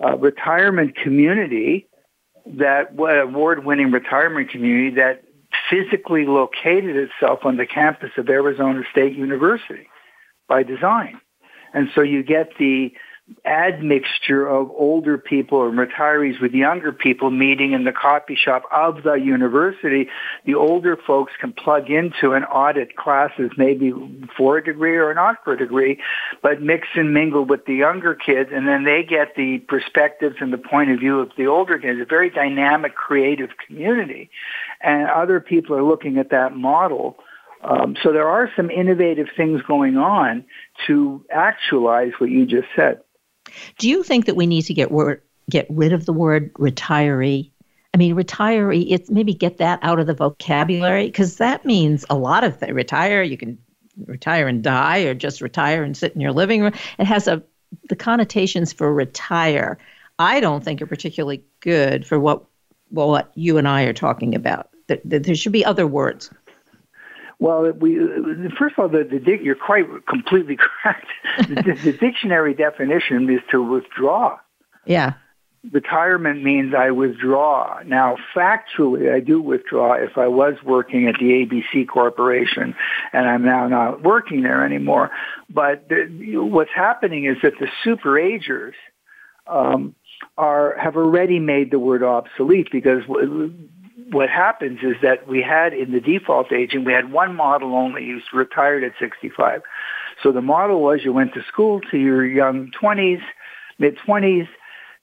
a 0.00 0.16
retirement 0.16 0.96
community 0.96 1.86
that 2.46 2.90
award-winning 2.98 3.90
retirement 3.90 4.50
community 4.50 4.96
that 4.96 5.22
physically 5.70 6.26
located 6.26 6.96
itself 6.96 7.40
on 7.44 7.56
the 7.56 7.66
campus 7.66 8.10
of 8.16 8.28
Arizona 8.28 8.82
State 8.90 9.16
University 9.16 9.88
by 10.48 10.62
design. 10.62 11.20
And 11.72 11.88
so 11.94 12.02
you 12.02 12.22
get 12.22 12.50
the 12.58 12.92
admixture 13.44 14.46
of 14.46 14.70
older 14.70 15.18
people 15.18 15.68
and 15.68 15.78
retirees 15.78 16.40
with 16.40 16.52
younger 16.52 16.92
people 16.92 17.30
meeting 17.30 17.72
in 17.72 17.84
the 17.84 17.92
coffee 17.92 18.34
shop 18.34 18.62
of 18.72 19.02
the 19.02 19.14
university, 19.14 20.08
the 20.44 20.54
older 20.54 20.96
folks 20.96 21.32
can 21.40 21.52
plug 21.52 21.90
into 21.90 22.32
and 22.32 22.44
audit 22.46 22.96
classes 22.96 23.50
maybe 23.56 23.92
for 24.36 24.58
a 24.58 24.64
degree 24.64 24.96
or 24.96 25.12
not 25.14 25.36
for 25.44 25.52
a 25.52 25.58
degree, 25.58 25.98
but 26.42 26.62
mix 26.62 26.88
and 26.94 27.12
mingle 27.12 27.44
with 27.44 27.64
the 27.66 27.74
younger 27.74 28.14
kids 28.14 28.50
and 28.52 28.66
then 28.66 28.84
they 28.84 29.02
get 29.02 29.34
the 29.36 29.58
perspectives 29.68 30.36
and 30.40 30.52
the 30.52 30.58
point 30.58 30.90
of 30.90 30.98
view 30.98 31.20
of 31.20 31.30
the 31.36 31.46
older 31.46 31.78
kids. 31.78 32.00
A 32.00 32.04
very 32.04 32.30
dynamic, 32.30 32.94
creative 32.94 33.50
community. 33.66 34.30
And 34.80 35.08
other 35.08 35.40
people 35.40 35.76
are 35.76 35.82
looking 35.82 36.18
at 36.18 36.30
that 36.30 36.56
model. 36.56 37.18
Um, 37.62 37.96
so 38.02 38.12
there 38.12 38.28
are 38.28 38.50
some 38.56 38.70
innovative 38.70 39.28
things 39.36 39.62
going 39.62 39.96
on 39.96 40.44
to 40.86 41.24
actualize 41.30 42.12
what 42.18 42.30
you 42.30 42.46
just 42.46 42.68
said. 42.76 43.00
Do 43.78 43.88
you 43.88 44.02
think 44.02 44.26
that 44.26 44.36
we 44.36 44.46
need 44.46 44.62
to 44.62 44.74
get 44.74 44.90
get 45.50 45.66
rid 45.70 45.92
of 45.92 46.06
the 46.06 46.12
word 46.12 46.52
retiree? 46.54 47.50
I 47.94 47.96
mean, 47.96 48.14
retiree, 48.14 48.86
it's 48.90 49.10
maybe 49.10 49.34
get 49.34 49.58
that 49.58 49.80
out 49.82 49.98
of 49.98 50.06
the 50.06 50.14
vocabulary 50.14 51.06
because 51.06 51.36
that 51.36 51.64
means 51.64 52.04
a 52.10 52.16
lot 52.16 52.44
of 52.44 52.58
things. 52.58 52.72
Retire, 52.72 53.22
you 53.22 53.36
can 53.36 53.58
retire 54.06 54.46
and 54.46 54.62
die, 54.62 55.00
or 55.00 55.14
just 55.14 55.40
retire 55.40 55.82
and 55.82 55.96
sit 55.96 56.14
in 56.14 56.20
your 56.20 56.32
living 56.32 56.62
room. 56.62 56.74
It 56.98 57.06
has 57.06 57.26
a 57.26 57.42
the 57.88 57.96
connotations 57.96 58.72
for 58.72 58.92
retire. 58.92 59.78
I 60.18 60.40
don't 60.40 60.64
think 60.64 60.80
are 60.80 60.86
particularly 60.86 61.44
good 61.60 62.06
for 62.06 62.18
what 62.20 62.44
well 62.90 63.08
what 63.08 63.32
you 63.34 63.58
and 63.58 63.66
I 63.66 63.82
are 63.82 63.92
talking 63.92 64.34
about. 64.34 64.70
There, 64.86 65.00
there 65.04 65.34
should 65.34 65.52
be 65.52 65.64
other 65.64 65.86
words. 65.86 66.30
Well, 67.40 67.70
we 67.72 67.98
first 68.58 68.74
of 68.76 68.78
all, 68.78 68.88
the, 68.88 69.04
the 69.04 69.38
you're 69.42 69.54
quite 69.54 69.86
completely 70.06 70.56
correct. 70.82 71.06
the, 71.38 71.78
the 71.84 71.92
dictionary 71.92 72.54
definition 72.54 73.30
is 73.30 73.40
to 73.50 73.62
withdraw. 73.62 74.38
Yeah. 74.84 75.14
Retirement 75.72 76.42
means 76.42 76.72
I 76.74 76.90
withdraw. 76.92 77.80
Now, 77.84 78.16
factually, 78.34 79.12
I 79.12 79.20
do 79.20 79.40
withdraw 79.42 79.94
if 79.94 80.16
I 80.16 80.28
was 80.28 80.54
working 80.64 81.08
at 81.08 81.16
the 81.18 81.44
ABC 81.44 81.86
Corporation 81.88 82.74
and 83.12 83.28
I'm 83.28 83.44
now 83.44 83.66
not 83.68 84.02
working 84.02 84.42
there 84.42 84.64
anymore. 84.64 85.10
But 85.50 85.88
the, 85.88 86.36
what's 86.36 86.70
happening 86.74 87.24
is 87.24 87.36
that 87.42 87.54
the 87.58 87.68
superagers 87.84 88.74
um, 89.46 89.94
are 90.36 90.76
have 90.78 90.96
already 90.96 91.38
made 91.38 91.70
the 91.70 91.78
word 91.78 92.02
obsolete 92.02 92.68
because 92.70 93.02
what 94.10 94.28
happens 94.30 94.80
is 94.82 94.96
that 95.02 95.26
we 95.28 95.42
had 95.42 95.72
in 95.72 95.92
the 95.92 96.00
default 96.00 96.52
aging, 96.52 96.84
we 96.84 96.92
had 96.92 97.12
one 97.12 97.34
model 97.36 97.74
only. 97.74 98.04
He 98.04 98.14
was 98.14 98.22
retired 98.32 98.84
at 98.84 98.92
65. 98.98 99.62
So 100.22 100.32
the 100.32 100.40
model 100.40 100.80
was 100.80 101.04
you 101.04 101.12
went 101.12 101.34
to 101.34 101.42
school 101.44 101.80
to 101.90 101.98
your 101.98 102.26
young 102.26 102.70
20s, 102.80 103.20
mid 103.78 103.98
20s, 103.98 104.48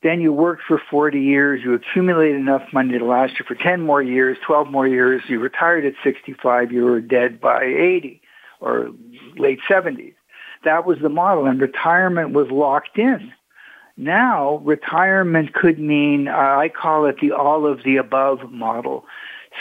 then 0.03 0.21
you 0.21 0.31
worked 0.31 0.63
for 0.67 0.81
40 0.89 1.19
years, 1.19 1.61
you 1.63 1.73
accumulated 1.73 2.35
enough 2.35 2.61
money 2.73 2.97
to 2.97 3.05
last 3.05 3.39
you 3.39 3.45
for 3.47 3.55
10 3.55 3.81
more 3.81 4.01
years, 4.03 4.37
12 4.45 4.69
more 4.69 4.87
years, 4.87 5.23
you 5.27 5.39
retired 5.39 5.85
at 5.85 5.93
65, 6.03 6.71
you 6.71 6.83
were 6.83 7.01
dead 7.01 7.39
by 7.39 7.63
80 7.63 8.21
or 8.59 8.89
late 9.37 9.59
70s. 9.69 10.13
That 10.63 10.85
was 10.85 10.99
the 11.01 11.09
model 11.09 11.45
and 11.45 11.59
retirement 11.59 12.31
was 12.33 12.51
locked 12.51 12.97
in. 12.97 13.31
Now, 13.97 14.57
retirement 14.57 15.53
could 15.53 15.79
mean, 15.79 16.27
uh, 16.27 16.31
I 16.33 16.69
call 16.69 17.05
it 17.05 17.17
the 17.21 17.31
all 17.31 17.65
of 17.65 17.83
the 17.83 17.97
above 17.97 18.51
model. 18.51 19.05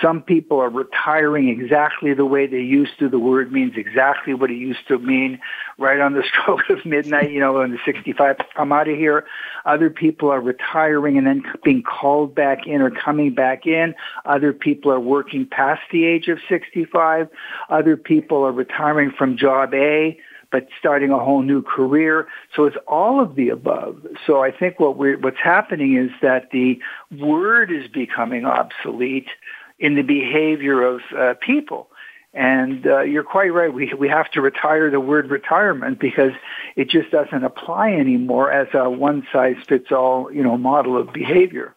Some 0.02 0.22
people 0.22 0.60
are 0.60 0.70
retiring 0.70 1.48
exactly 1.48 2.14
the 2.14 2.24
way 2.24 2.48
they 2.48 2.60
used 2.60 2.98
to. 2.98 3.08
The 3.08 3.18
word 3.18 3.52
means 3.52 3.74
exactly 3.76 4.34
what 4.34 4.50
it 4.50 4.56
used 4.56 4.88
to 4.88 4.98
mean 4.98 5.38
right 5.78 6.00
on 6.00 6.14
the 6.14 6.22
stroke 6.28 6.68
of 6.68 6.84
midnight, 6.84 7.30
you 7.30 7.38
know, 7.38 7.60
in 7.60 7.70
the 7.70 7.78
65, 7.84 8.36
I'm 8.56 8.72
out 8.72 8.88
of 8.88 8.96
here. 8.96 9.24
Other 9.64 9.90
people 9.90 10.30
are 10.30 10.40
retiring 10.40 11.16
and 11.16 11.26
then 11.26 11.44
being 11.62 11.84
called 11.84 12.34
back 12.34 12.66
in 12.66 12.80
or 12.80 12.90
coming 12.90 13.34
back 13.34 13.66
in. 13.66 13.94
Other 14.24 14.52
people 14.52 14.90
are 14.90 15.00
working 15.00 15.46
past 15.46 15.82
the 15.92 16.04
age 16.04 16.26
of 16.26 16.38
65. 16.48 17.28
Other 17.68 17.96
people 17.96 18.42
are 18.44 18.52
retiring 18.52 19.12
from 19.16 19.36
job 19.36 19.74
A 19.74 20.18
but 20.54 20.68
starting 20.78 21.11
a 21.11 21.18
whole 21.18 21.42
new 21.42 21.62
career. 21.62 22.28
So 22.54 22.62
it's 22.66 22.76
all 22.87 23.20
of 23.20 23.34
the 23.34 23.49
above. 23.49 24.06
So 24.25 24.40
I 24.40 24.52
think 24.52 24.78
what 24.78 24.96
we're, 24.96 25.18
what's 25.18 25.42
happening 25.42 25.96
is 25.96 26.12
that 26.23 26.52
the 26.52 26.78
word 27.11 27.73
is 27.73 27.88
becoming 27.88 28.44
obsolete 28.44 29.26
in 29.80 29.96
the 29.96 30.02
behavior 30.02 30.80
of 30.80 31.00
uh, 31.18 31.34
people. 31.40 31.90
And 32.32 32.87
uh, 32.87 33.00
you're 33.00 33.25
quite 33.25 33.52
right. 33.52 33.75
We 33.75 33.92
we 33.99 34.08
have 34.08 34.30
to 34.32 34.40
retire 34.40 34.90
the 34.92 35.00
word 35.00 35.28
retirement 35.28 35.99
because 35.99 36.32
it 36.76 36.88
just 36.88 37.11
doesn't 37.11 37.42
apply 37.42 37.92
anymore 37.94 38.52
as 38.52 38.68
a 38.75 38.88
one 38.88 39.26
size 39.32 39.56
fits 39.68 39.90
all 39.90 40.32
you 40.32 40.44
know 40.44 40.56
model 40.56 40.96
of 40.96 41.12
behavior. 41.12 41.75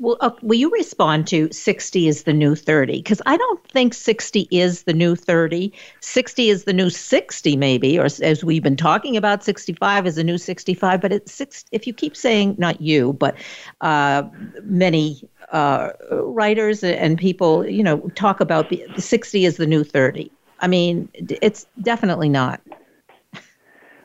Well, 0.00 0.16
uh, 0.20 0.30
will 0.40 0.58
you 0.58 0.70
respond 0.70 1.26
to 1.26 1.52
60 1.52 2.08
is 2.08 2.22
the 2.22 2.32
new 2.32 2.54
30? 2.54 2.96
Because 2.96 3.20
I 3.26 3.36
don't 3.36 3.62
think 3.68 3.92
60 3.92 4.48
is 4.50 4.84
the 4.84 4.94
new 4.94 5.14
30. 5.14 5.70
60 6.00 6.48
is 6.48 6.64
the 6.64 6.72
new 6.72 6.88
60, 6.88 7.56
maybe, 7.56 7.98
or 7.98 8.06
as 8.06 8.42
we've 8.42 8.62
been 8.62 8.78
talking 8.78 9.18
about, 9.18 9.44
65 9.44 10.06
is 10.06 10.14
the 10.14 10.24
new 10.24 10.38
65. 10.38 11.02
But 11.02 11.12
it's 11.12 11.30
six, 11.30 11.66
if 11.70 11.86
you 11.86 11.92
keep 11.92 12.16
saying, 12.16 12.54
not 12.56 12.80
you, 12.80 13.12
but 13.12 13.36
uh, 13.82 14.22
many 14.62 15.28
uh, 15.52 15.90
writers 16.10 16.82
and 16.82 17.18
people, 17.18 17.66
you 17.66 17.82
know, 17.82 17.98
talk 18.14 18.40
about 18.40 18.72
60 18.96 19.44
is 19.44 19.58
the 19.58 19.66
new 19.66 19.84
30. 19.84 20.32
I 20.60 20.66
mean, 20.66 21.10
it's 21.12 21.66
definitely 21.82 22.30
not. 22.30 22.62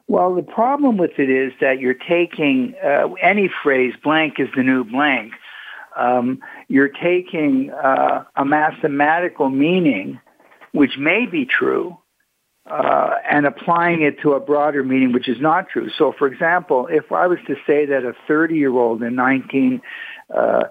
Well, 0.08 0.36
the 0.36 0.44
problem 0.44 0.98
with 0.98 1.18
it 1.18 1.30
is 1.30 1.54
that 1.62 1.80
you're 1.80 1.94
taking 1.94 2.75
uh, 2.84 3.14
any 3.22 3.50
phrase, 3.64 3.94
blank 4.04 4.40
is 4.40 4.50
the 4.58 4.62
new 4.62 4.84
blank 4.84 5.32
um, 5.96 6.40
you're 6.68 6.90
taking 6.90 7.72
uh, 7.72 8.24
a 8.36 8.46
mathematical 8.46 9.50
meaning, 9.50 10.20
which 10.72 10.98
may 10.98 11.25
be 11.25 11.46
true, 11.46 11.98
uh, 12.70 13.12
and 13.30 13.46
applying 13.46 14.02
it 14.02 14.20
to 14.22 14.34
a 14.34 14.40
broader 14.40 14.84
meaning, 14.84 15.14
which 15.14 15.30
is 15.30 15.40
not 15.40 15.70
true. 15.70 15.90
So, 15.98 16.14
for 16.18 16.28
example, 16.28 16.88
if 16.90 17.12
I 17.12 17.28
was 17.28 17.40
to 17.48 17.56
say 17.68 17.86
that 17.86 18.04
a 18.04 18.14
30-year-old 18.30 19.04
in 19.04 19.16
1950, 19.16 19.84
uh, 20.36 20.64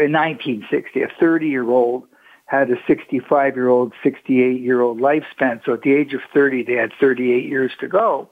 in 0.00 0.12
1960, 0.12 1.02
a 1.02 1.08
30-year-old 1.22 2.04
had 2.46 2.70
a 2.70 2.76
65-year-old, 2.76 3.92
68-year-old 4.04 5.00
lifespan. 5.00 5.64
So 5.64 5.74
at 5.74 5.82
the 5.82 5.92
age 5.94 6.12
of 6.14 6.20
30, 6.32 6.64
they 6.64 6.74
had 6.74 6.92
38 7.00 7.48
years 7.48 7.72
to 7.80 7.88
go. 7.88 8.28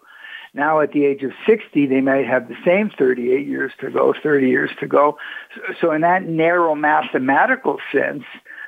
Now 0.54 0.80
at 0.80 0.92
the 0.92 1.06
age 1.06 1.23
of 1.23 1.32
60, 1.47 1.87
they 1.87 2.00
might 2.00 2.26
have 2.26 2.49
the 2.49 2.56
same 2.64 2.90
38 2.90 3.47
years 3.47 3.73
to 3.80 3.90
go, 3.90 4.14
30 4.23 4.49
years 4.49 4.71
to 4.80 4.87
go. 4.87 5.16
So 5.80 5.92
in 5.92 6.02
that 6.02 6.25
narrow 6.25 6.75
mathematical 6.75 7.78
sense, 7.90 8.25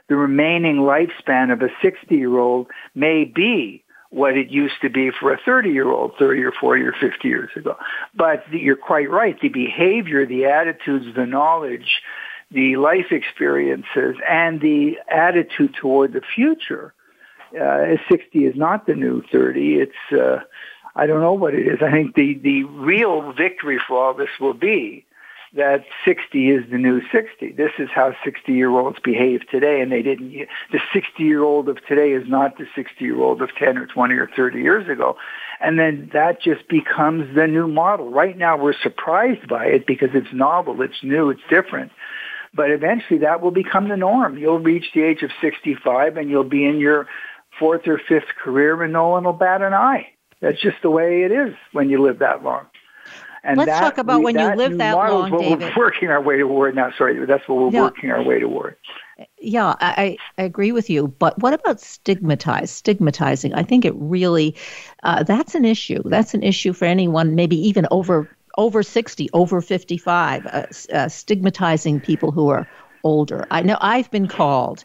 the 0.08 0.16
remaining 0.16 0.76
lifespan 0.76 1.52
of 1.52 1.60
a 1.62 1.68
60 1.82 2.14
year 2.14 2.38
old 2.38 2.68
may 2.94 3.24
be 3.24 3.84
what 4.10 4.36
it 4.36 4.48
used 4.48 4.80
to 4.80 4.88
be 4.88 5.10
for 5.10 5.32
a 5.32 5.38
30 5.44 5.70
year 5.70 5.90
old 5.90 6.12
30 6.18 6.42
or 6.44 6.52
40 6.52 6.82
or 6.82 6.92
50 6.92 7.28
years 7.28 7.50
ago. 7.56 7.76
But 8.14 8.44
you're 8.52 8.76
quite 8.76 9.10
right. 9.10 9.38
The 9.40 9.48
behavior, 9.48 10.24
the 10.24 10.46
attitudes, 10.46 11.06
the 11.16 11.26
knowledge, 11.26 12.00
the 12.50 12.76
life 12.76 13.10
experiences, 13.10 14.16
and 14.28 14.60
the 14.60 14.98
attitude 15.10 15.74
toward 15.74 16.12
the 16.12 16.22
future, 16.34 16.94
uh, 17.60 17.96
60 18.10 18.46
is 18.46 18.54
not 18.56 18.86
the 18.86 18.94
new 18.94 19.22
30. 19.32 19.80
It's, 19.80 20.12
uh, 20.12 20.44
I 20.96 21.06
don't 21.06 21.20
know 21.20 21.32
what 21.32 21.54
it 21.54 21.66
is. 21.66 21.78
I 21.82 21.90
think 21.90 22.14
the, 22.14 22.34
the 22.34 22.64
real 22.64 23.32
victory 23.32 23.80
for 23.86 24.02
all 24.02 24.14
this 24.14 24.28
will 24.40 24.54
be 24.54 25.04
that 25.54 25.84
60 26.04 26.50
is 26.50 26.64
the 26.70 26.78
new 26.78 27.00
60. 27.12 27.52
This 27.52 27.70
is 27.78 27.88
how 27.94 28.12
60 28.24 28.52
year 28.52 28.70
olds 28.70 28.98
behave 29.02 29.48
today, 29.48 29.80
and 29.80 29.90
they 29.90 30.02
didn't. 30.02 30.32
The 30.72 30.80
60 30.92 31.22
year 31.22 31.42
old 31.42 31.68
of 31.68 31.84
today 31.86 32.12
is 32.12 32.28
not 32.28 32.58
the 32.58 32.66
60 32.74 33.04
year 33.04 33.20
old 33.20 33.40
of 33.40 33.54
10 33.56 33.78
or 33.78 33.86
20 33.86 34.14
or 34.14 34.28
30 34.36 34.60
years 34.60 34.88
ago. 34.88 35.16
And 35.60 35.78
then 35.78 36.10
that 36.12 36.42
just 36.42 36.68
becomes 36.68 37.34
the 37.36 37.46
new 37.46 37.68
model. 37.68 38.10
Right 38.10 38.36
now, 38.36 38.56
we're 38.56 38.74
surprised 38.82 39.48
by 39.48 39.66
it 39.66 39.86
because 39.86 40.10
it's 40.12 40.32
novel, 40.32 40.82
it's 40.82 41.02
new, 41.02 41.30
it's 41.30 41.40
different. 41.48 41.92
But 42.52 42.70
eventually, 42.70 43.20
that 43.20 43.40
will 43.40 43.50
become 43.50 43.88
the 43.88 43.96
norm. 43.96 44.38
You'll 44.38 44.58
reach 44.58 44.86
the 44.94 45.02
age 45.02 45.22
of 45.22 45.30
65, 45.40 46.16
and 46.16 46.30
you'll 46.30 46.44
be 46.44 46.64
in 46.64 46.78
your 46.78 47.08
fourth 47.58 47.86
or 47.86 47.98
fifth 47.98 48.34
career, 48.42 48.80
and 48.82 48.92
no 48.92 49.08
one 49.08 49.24
will 49.24 49.32
bat 49.32 49.62
an 49.62 49.74
eye. 49.74 50.13
That's 50.44 50.60
just 50.60 50.76
the 50.82 50.90
way 50.90 51.22
it 51.22 51.32
is 51.32 51.54
when 51.72 51.88
you 51.88 52.02
live 52.02 52.18
that 52.18 52.44
long. 52.44 52.66
And 53.42 53.56
Let's 53.56 53.70
that, 53.70 53.80
talk 53.80 53.98
about 53.98 54.18
we, 54.18 54.26
when 54.26 54.38
you 54.38 54.54
live 54.54 54.76
that 54.76 54.94
long, 54.94 55.30
what 55.30 55.40
David. 55.40 55.72
We're 55.74 55.84
working 55.84 56.10
our 56.10 56.20
way 56.20 56.38
toward 56.38 56.74
now. 56.74 56.92
Sorry, 56.98 57.24
that's 57.24 57.48
what 57.48 57.56
we're 57.56 57.70
yeah. 57.70 57.80
working 57.80 58.10
our 58.10 58.22
way 58.22 58.40
toward. 58.40 58.76
Yeah, 59.38 59.74
I, 59.80 60.18
I 60.36 60.42
agree 60.42 60.70
with 60.70 60.90
you. 60.90 61.08
But 61.08 61.38
what 61.38 61.54
about 61.54 61.80
stigmatized, 61.80 62.74
stigmatizing? 62.74 63.54
I 63.54 63.62
think 63.62 63.86
it 63.86 63.94
really, 63.96 64.54
uh, 65.02 65.22
that's 65.22 65.54
an 65.54 65.64
issue. 65.64 66.02
That's 66.04 66.34
an 66.34 66.42
issue 66.42 66.74
for 66.74 66.84
anyone, 66.84 67.34
maybe 67.34 67.56
even 67.56 67.86
over 67.90 68.28
over 68.56 68.82
60, 68.82 69.30
over 69.32 69.60
55, 69.60 70.46
uh, 70.46 70.66
uh, 70.92 71.08
stigmatizing 71.08 72.00
people 72.00 72.32
who 72.32 72.50
are 72.50 72.68
older. 73.02 73.46
I 73.50 73.62
know 73.62 73.78
I've 73.80 74.10
been 74.10 74.28
called, 74.28 74.84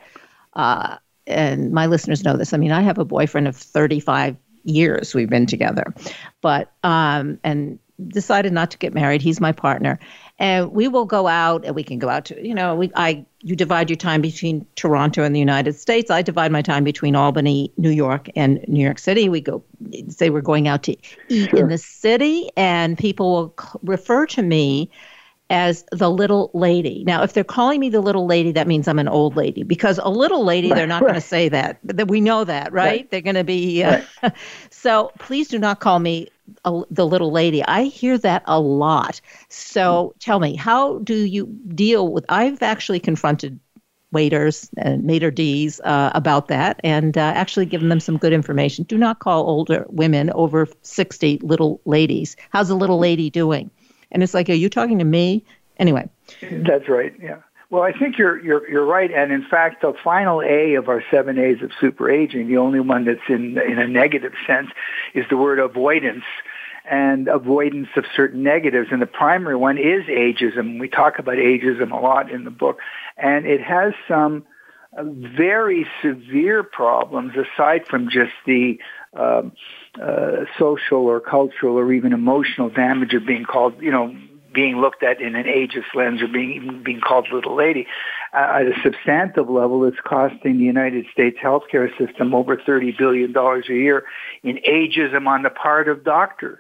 uh, 0.54 0.98
and 1.28 1.72
my 1.72 1.86
listeners 1.86 2.24
know 2.24 2.36
this. 2.38 2.54
I 2.54 2.58
mean, 2.58 2.72
I 2.72 2.82
have 2.82 2.98
a 2.98 3.06
boyfriend 3.06 3.48
of 3.48 3.56
35 3.56 4.38
years 4.64 5.14
we've 5.14 5.30
been 5.30 5.46
together, 5.46 5.94
but, 6.42 6.72
um, 6.84 7.40
and 7.44 7.80
decided 8.08 8.54
not 8.54 8.72
to 8.72 8.78
get 8.78 8.94
married. 8.94 9.22
He's 9.22 9.42
my 9.42 9.52
partner, 9.52 10.00
and 10.40 10.72
we 10.72 10.88
will 10.88 11.04
go 11.04 11.28
out, 11.28 11.66
and 11.66 11.76
we 11.76 11.84
can 11.84 12.00
go 12.00 12.08
out 12.08 12.24
to 12.26 12.48
you 12.48 12.56
know 12.56 12.74
we 12.74 12.90
I 12.96 13.26
you 13.42 13.58
divide 13.58 13.90
your 13.90 13.98
time 13.98 14.22
between 14.22 14.66
Toronto 14.76 15.24
and 15.24 15.36
the 15.36 15.40
United 15.40 15.74
States. 15.74 16.10
I 16.10 16.22
divide 16.22 16.50
my 16.52 16.62
time 16.62 16.86
between 16.86 17.16
Albany, 17.18 17.74
New 17.76 17.90
York, 17.90 18.30
and 18.38 18.64
New 18.70 18.82
York 18.82 19.00
City. 19.00 19.28
We 19.28 19.42
go 19.42 19.62
say 20.08 20.30
we're 20.30 20.40
going 20.40 20.70
out 20.70 20.84
to 20.84 20.96
eat 21.28 21.50
Sure. 21.50 21.60
in 21.60 21.68
the 21.68 21.78
city, 21.78 22.50
and 22.56 22.98
people 22.98 23.32
will 23.32 23.54
c- 23.60 23.80
refer 23.84 24.26
to 24.28 24.42
me 24.44 24.90
as 25.50 25.84
the 25.92 26.10
little 26.10 26.52
lady. 26.54 27.04
Now, 27.06 27.24
if 27.24 27.34
they're 27.34 27.44
calling 27.44 27.80
me 27.80 27.90
the 27.90 28.02
little 28.02 28.28
lady, 28.28 28.52
that 28.52 28.68
means 28.68 28.88
I'm 28.88 29.00
an 29.00 29.08
old 29.08 29.36
lady 29.36 29.64
because 29.64 30.00
a 30.02 30.10
little 30.10 30.44
lady, 30.44 30.70
they're 30.70 30.88
not 30.88 31.02
going 31.02 31.16
to 31.16 31.22
say 31.22 31.50
that. 31.50 31.80
That 31.84 32.08
we 32.08 32.22
know 32.22 32.44
that, 32.44 32.72
right? 32.72 32.86
Right. 32.86 33.12
They're 33.12 33.22
going 33.22 33.36
to 33.36 33.44
be. 33.44 33.84
Uh, 33.84 34.02
so 34.70 35.12
please 35.20 35.48
do 35.48 35.58
not 35.58 35.80
call 35.80 36.00
me 36.00 36.30
a, 36.66 36.82
the 36.92 37.06
little 37.06 37.32
lady. 37.32 37.64
I 37.64 37.84
hear 37.84 38.18
that 38.20 38.44
a 38.46 38.60
lot. 38.60 39.22
So 39.50 40.14
tell 40.20 40.40
me, 40.40 40.56
how 40.56 41.00
do 41.00 41.16
you 41.16 41.48
deal 41.74 42.12
with? 42.12 42.26
I've 42.30 42.62
actually 42.62 43.00
confronted 43.00 43.60
waiters 44.12 44.70
and 44.78 45.04
maitre 45.04 45.30
d's 45.30 45.80
uh, 45.82 46.12
about 46.16 46.48
that 46.48 46.80
and 46.84 47.16
uh, 47.18 47.22
actually 47.22 47.66
given 47.66 47.90
them 47.90 48.00
some 48.00 48.18
good 48.18 48.34
information. 48.34 48.84
Do 48.86 48.98
not 48.98 49.20
call 49.20 49.48
older 49.48 49.86
women 49.90 50.32
over 50.32 50.68
60 50.82 51.40
little 51.44 51.80
ladies. 51.86 52.36
How's 52.50 52.70
a 52.70 52.76
little 52.76 52.98
lady 53.00 53.30
doing? 53.30 53.70
And 54.12 54.24
it's 54.24 54.34
like, 54.34 54.50
are 54.50 54.54
you 54.54 54.70
talking 54.70 55.00
to 55.00 55.06
me? 55.06 55.44
Anyway, 55.78 56.10
That's 56.42 56.90
right. 56.90 57.14
Yeah. 57.22 57.38
Well, 57.70 57.84
I 57.84 57.92
think 57.92 58.18
you're 58.18 58.44
you're 58.44 58.68
you're 58.70 58.86
right, 58.86 59.12
and 59.12 59.32
in 59.32 59.46
fact, 59.46 59.82
the 59.84 59.94
final 60.04 60.42
A 60.42 60.74
of 60.74 60.90
our 60.90 61.04
seven 61.12 61.38
A's 61.38 61.62
of 61.62 61.72
super 61.80 62.10
aging, 62.10 62.48
the 62.48 62.58
only 62.58 62.80
one 62.80 63.06
that's 63.06 63.20
in 63.30 63.60
in 63.60 63.78
a 63.78 63.88
negative 63.88 64.34
sense, 64.48 64.70
is 65.14 65.26
the 65.30 65.38
word 65.38 65.60
avoidance, 65.60 66.24
and 66.90 67.28
avoidance 67.28 67.90
of 67.96 68.06
certain 68.16 68.42
negatives. 68.42 68.88
And 68.92 69.02
the 69.02 69.08
primary 69.08 69.56
one 69.56 69.78
is 69.78 70.04
ageism. 70.06 70.80
We 70.80 70.90
talk 70.90 71.20
about 71.20 71.36
ageism 71.36 71.92
a 71.92 72.02
lot 72.02 72.32
in 72.32 72.44
the 72.44 72.52
book, 72.52 72.80
and 73.18 73.46
it 73.46 73.62
has 73.62 73.94
some 74.08 74.46
very 74.98 75.86
severe 76.02 76.64
problems 76.64 77.34
aside 77.36 77.86
from 77.88 78.10
just 78.10 78.34
the 78.48 78.80
um, 79.14 79.52
uh, 80.02 80.46
social 80.58 81.00
or 81.00 81.20
cultural 81.20 81.78
or 81.78 81.92
even 81.92 82.14
emotional 82.14 82.70
damage 82.70 83.14
of 83.14 83.26
being 83.26 83.46
called, 83.46 83.82
you 83.82 83.92
know, 83.92 84.16
being 84.54 84.78
looked 84.78 85.04
at 85.04 85.22
in 85.22 85.36
an 85.36 85.46
ageist 85.46 85.94
lens 85.94 86.22
or 86.22 86.28
being 86.28 86.82
being 86.84 87.02
called 87.02 87.28
little 87.32 87.56
lady. 87.56 87.88
Uh, 88.34 88.62
at 88.62 88.68
a 88.68 88.74
substantive 88.84 89.50
level, 89.50 89.86
it's 89.86 89.98
costing 90.04 90.58
the 90.58 90.64
United 90.64 91.06
States 91.12 91.38
healthcare 91.42 91.90
system 91.98 92.34
over 92.34 92.58
$30 92.58 92.98
billion 92.98 93.36
a 93.36 93.62
year 93.74 94.06
in 94.44 94.58
ageism 94.68 95.28
on 95.28 95.44
the 95.44 95.50
part 95.50 95.88
of 95.88 96.04
doctors 96.04 96.60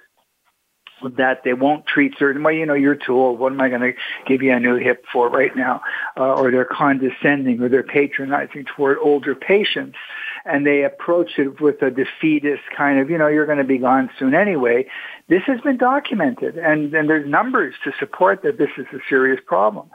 that 1.17 1.43
they 1.43 1.53
won't 1.53 1.85
treat 1.85 2.13
certain 2.19 2.43
well 2.43 2.53
you 2.53 2.65
know 2.65 2.73
you're 2.73 2.95
too 2.95 3.13
old 3.13 3.39
what 3.39 3.53
am 3.53 3.61
i 3.61 3.69
going 3.69 3.81
to 3.81 3.93
give 4.27 4.41
you 4.41 4.51
a 4.51 4.59
new 4.59 4.75
hip 4.75 5.05
for 5.11 5.29
right 5.29 5.55
now 5.55 5.81
uh, 6.17 6.33
or 6.33 6.51
they're 6.51 6.65
condescending 6.65 7.61
or 7.61 7.69
they're 7.69 7.83
patronizing 7.83 8.65
toward 8.65 8.97
older 8.97 9.33
patients 9.33 9.97
and 10.45 10.65
they 10.65 10.83
approach 10.83 11.31
it 11.37 11.61
with 11.61 11.81
a 11.81 11.91
defeatist 11.91 12.63
kind 12.75 12.99
of 12.99 13.09
you 13.09 13.17
know 13.17 13.27
you're 13.27 13.45
going 13.45 13.57
to 13.57 13.63
be 13.63 13.77
gone 13.77 14.09
soon 14.17 14.33
anyway 14.33 14.85
this 15.27 15.43
has 15.45 15.61
been 15.61 15.77
documented 15.77 16.57
and, 16.57 16.93
and 16.93 17.09
there's 17.09 17.29
numbers 17.29 17.75
to 17.83 17.91
support 17.99 18.41
that 18.43 18.57
this 18.57 18.69
is 18.77 18.85
a 18.93 18.99
serious 19.09 19.39
problem 19.45 19.89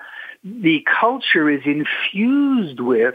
the 0.45 0.87
culture 1.01 1.49
is 1.49 1.63
infused 1.65 2.81
with 2.81 3.15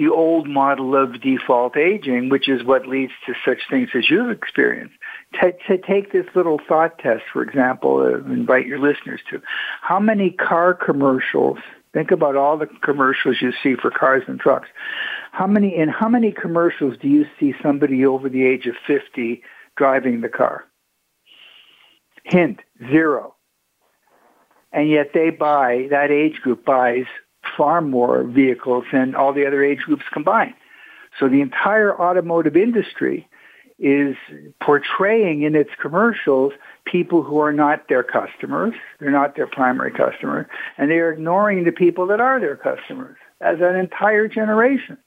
the 0.00 0.08
old 0.08 0.48
model 0.48 0.96
of 0.96 1.20
default 1.20 1.76
aging, 1.76 2.30
which 2.30 2.48
is 2.48 2.64
what 2.64 2.86
leads 2.86 3.12
to 3.26 3.34
such 3.44 3.58
things 3.68 3.90
as 3.94 4.08
you've 4.08 4.30
experienced. 4.30 4.94
To, 5.42 5.78
take 5.78 6.10
this 6.10 6.24
little 6.34 6.58
thought 6.66 6.98
test, 6.98 7.24
for 7.30 7.42
example, 7.42 7.98
uh, 7.98 8.32
invite 8.32 8.66
your 8.66 8.78
listeners 8.78 9.20
to. 9.28 9.42
How 9.82 10.00
many 10.00 10.30
car 10.30 10.72
commercials, 10.72 11.58
think 11.92 12.10
about 12.10 12.34
all 12.34 12.56
the 12.56 12.66
commercials 12.82 13.36
you 13.42 13.52
see 13.62 13.74
for 13.74 13.90
cars 13.90 14.22
and 14.26 14.40
trucks. 14.40 14.68
How 15.32 15.46
many, 15.46 15.76
in 15.76 15.88
how 15.88 16.08
many 16.08 16.32
commercials 16.32 16.96
do 17.00 17.08
you 17.08 17.26
see 17.38 17.54
somebody 17.62 18.04
over 18.04 18.28
the 18.28 18.44
age 18.44 18.66
of 18.66 18.74
50 18.86 19.42
driving 19.76 20.20
the 20.20 20.28
car? 20.28 20.64
Hint, 22.24 22.60
zero. 22.90 23.34
And 24.72 24.88
yet 24.88 25.12
they 25.14 25.30
buy, 25.30 25.86
that 25.90 26.10
age 26.10 26.40
group 26.42 26.64
buys 26.64 27.06
far 27.56 27.80
more 27.80 28.24
vehicles 28.24 28.84
than 28.92 29.14
all 29.14 29.32
the 29.32 29.46
other 29.46 29.64
age 29.64 29.80
groups 29.80 30.04
combined. 30.12 30.54
So 31.18 31.28
the 31.28 31.40
entire 31.40 31.98
automotive 32.00 32.56
industry 32.56 33.28
is 33.78 34.14
portraying 34.60 35.42
in 35.42 35.54
its 35.54 35.70
commercials 35.80 36.52
people 36.84 37.22
who 37.22 37.38
are 37.38 37.52
not 37.52 37.88
their 37.88 38.02
customers. 38.02 38.74
They're 38.98 39.10
not 39.10 39.36
their 39.36 39.46
primary 39.46 39.90
customer. 39.90 40.48
And 40.76 40.90
they're 40.90 41.12
ignoring 41.12 41.64
the 41.64 41.72
people 41.72 42.06
that 42.08 42.20
are 42.20 42.38
their 42.38 42.56
customers 42.56 43.16
as 43.40 43.58
an 43.60 43.76
entire 43.76 44.28
generation. 44.28 44.98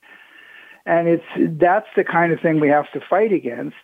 And 0.86 1.08
it's, 1.08 1.60
that's 1.60 1.88
the 1.96 2.04
kind 2.04 2.34
of 2.34 2.40
thing 2.42 2.60
we 2.60 2.70
have 2.70 2.92
to 2.92 3.00
fight 3.00 3.32
against. 3.32 3.78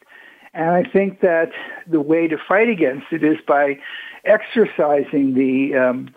And 0.53 0.69
I 0.69 0.83
think 0.83 1.21
that 1.21 1.51
the 1.87 2.01
way 2.01 2.27
to 2.27 2.37
fight 2.37 2.69
against 2.69 3.07
it 3.11 3.23
is 3.23 3.37
by 3.47 3.79
exercising 4.25 5.33
the 5.35 5.75
um, 5.77 6.13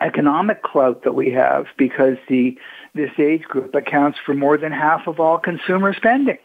economic 0.00 0.62
clout 0.62 1.02
that 1.04 1.14
we 1.14 1.30
have 1.32 1.66
because 1.76 2.16
the 2.28 2.56
this 2.94 3.10
age 3.18 3.42
group 3.42 3.74
accounts 3.74 4.18
for 4.24 4.34
more 4.34 4.56
than 4.56 4.72
half 4.72 5.06
of 5.06 5.20
all 5.20 5.38
consumer 5.38 5.92
spending. 5.94 6.38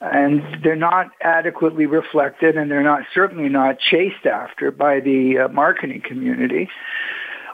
And 0.00 0.62
they're 0.62 0.76
not 0.76 1.10
adequately 1.22 1.86
reflected 1.86 2.56
and 2.56 2.70
they're 2.70 2.82
not 2.82 3.02
certainly 3.14 3.48
not 3.48 3.78
chased 3.78 4.26
after 4.26 4.70
by 4.70 5.00
the 5.00 5.38
uh, 5.38 5.48
marketing 5.48 6.02
community, 6.02 6.68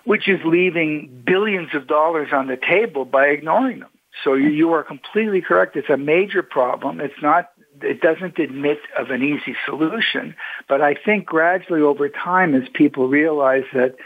which 0.05 0.28
is 0.28 0.40
leaving 0.44 1.22
billions 1.24 1.74
of 1.74 1.87
dollars 1.87 2.28
on 2.33 2.48
the 2.48 2.57
table 2.57 3.05
by 3.05 3.26
ignoring 3.26 3.81
them. 3.81 3.91
So 4.25 4.35
you, 4.35 4.72
are 4.72 4.83
completely 4.83 5.40
correct. 5.40 5.77
It's 5.77 5.90
a 5.90 5.96
major 5.96 6.42
problem. 6.42 7.01
It's 7.01 7.20
not 7.22 7.51
it 7.81 8.01
doesn't 8.01 8.38
admit 8.38 8.79
of 8.98 9.11
an 9.11 9.22
easy 9.22 9.57
solution, 9.66 10.37
but 10.68 10.83
I 10.83 10.94
think 10.94 11.25
gradually 11.25 11.81
over 11.81 12.09
time 12.09 12.55
as 12.55 12.68
people 12.75 13.09
realize 13.09 13.64
that 13.72 13.96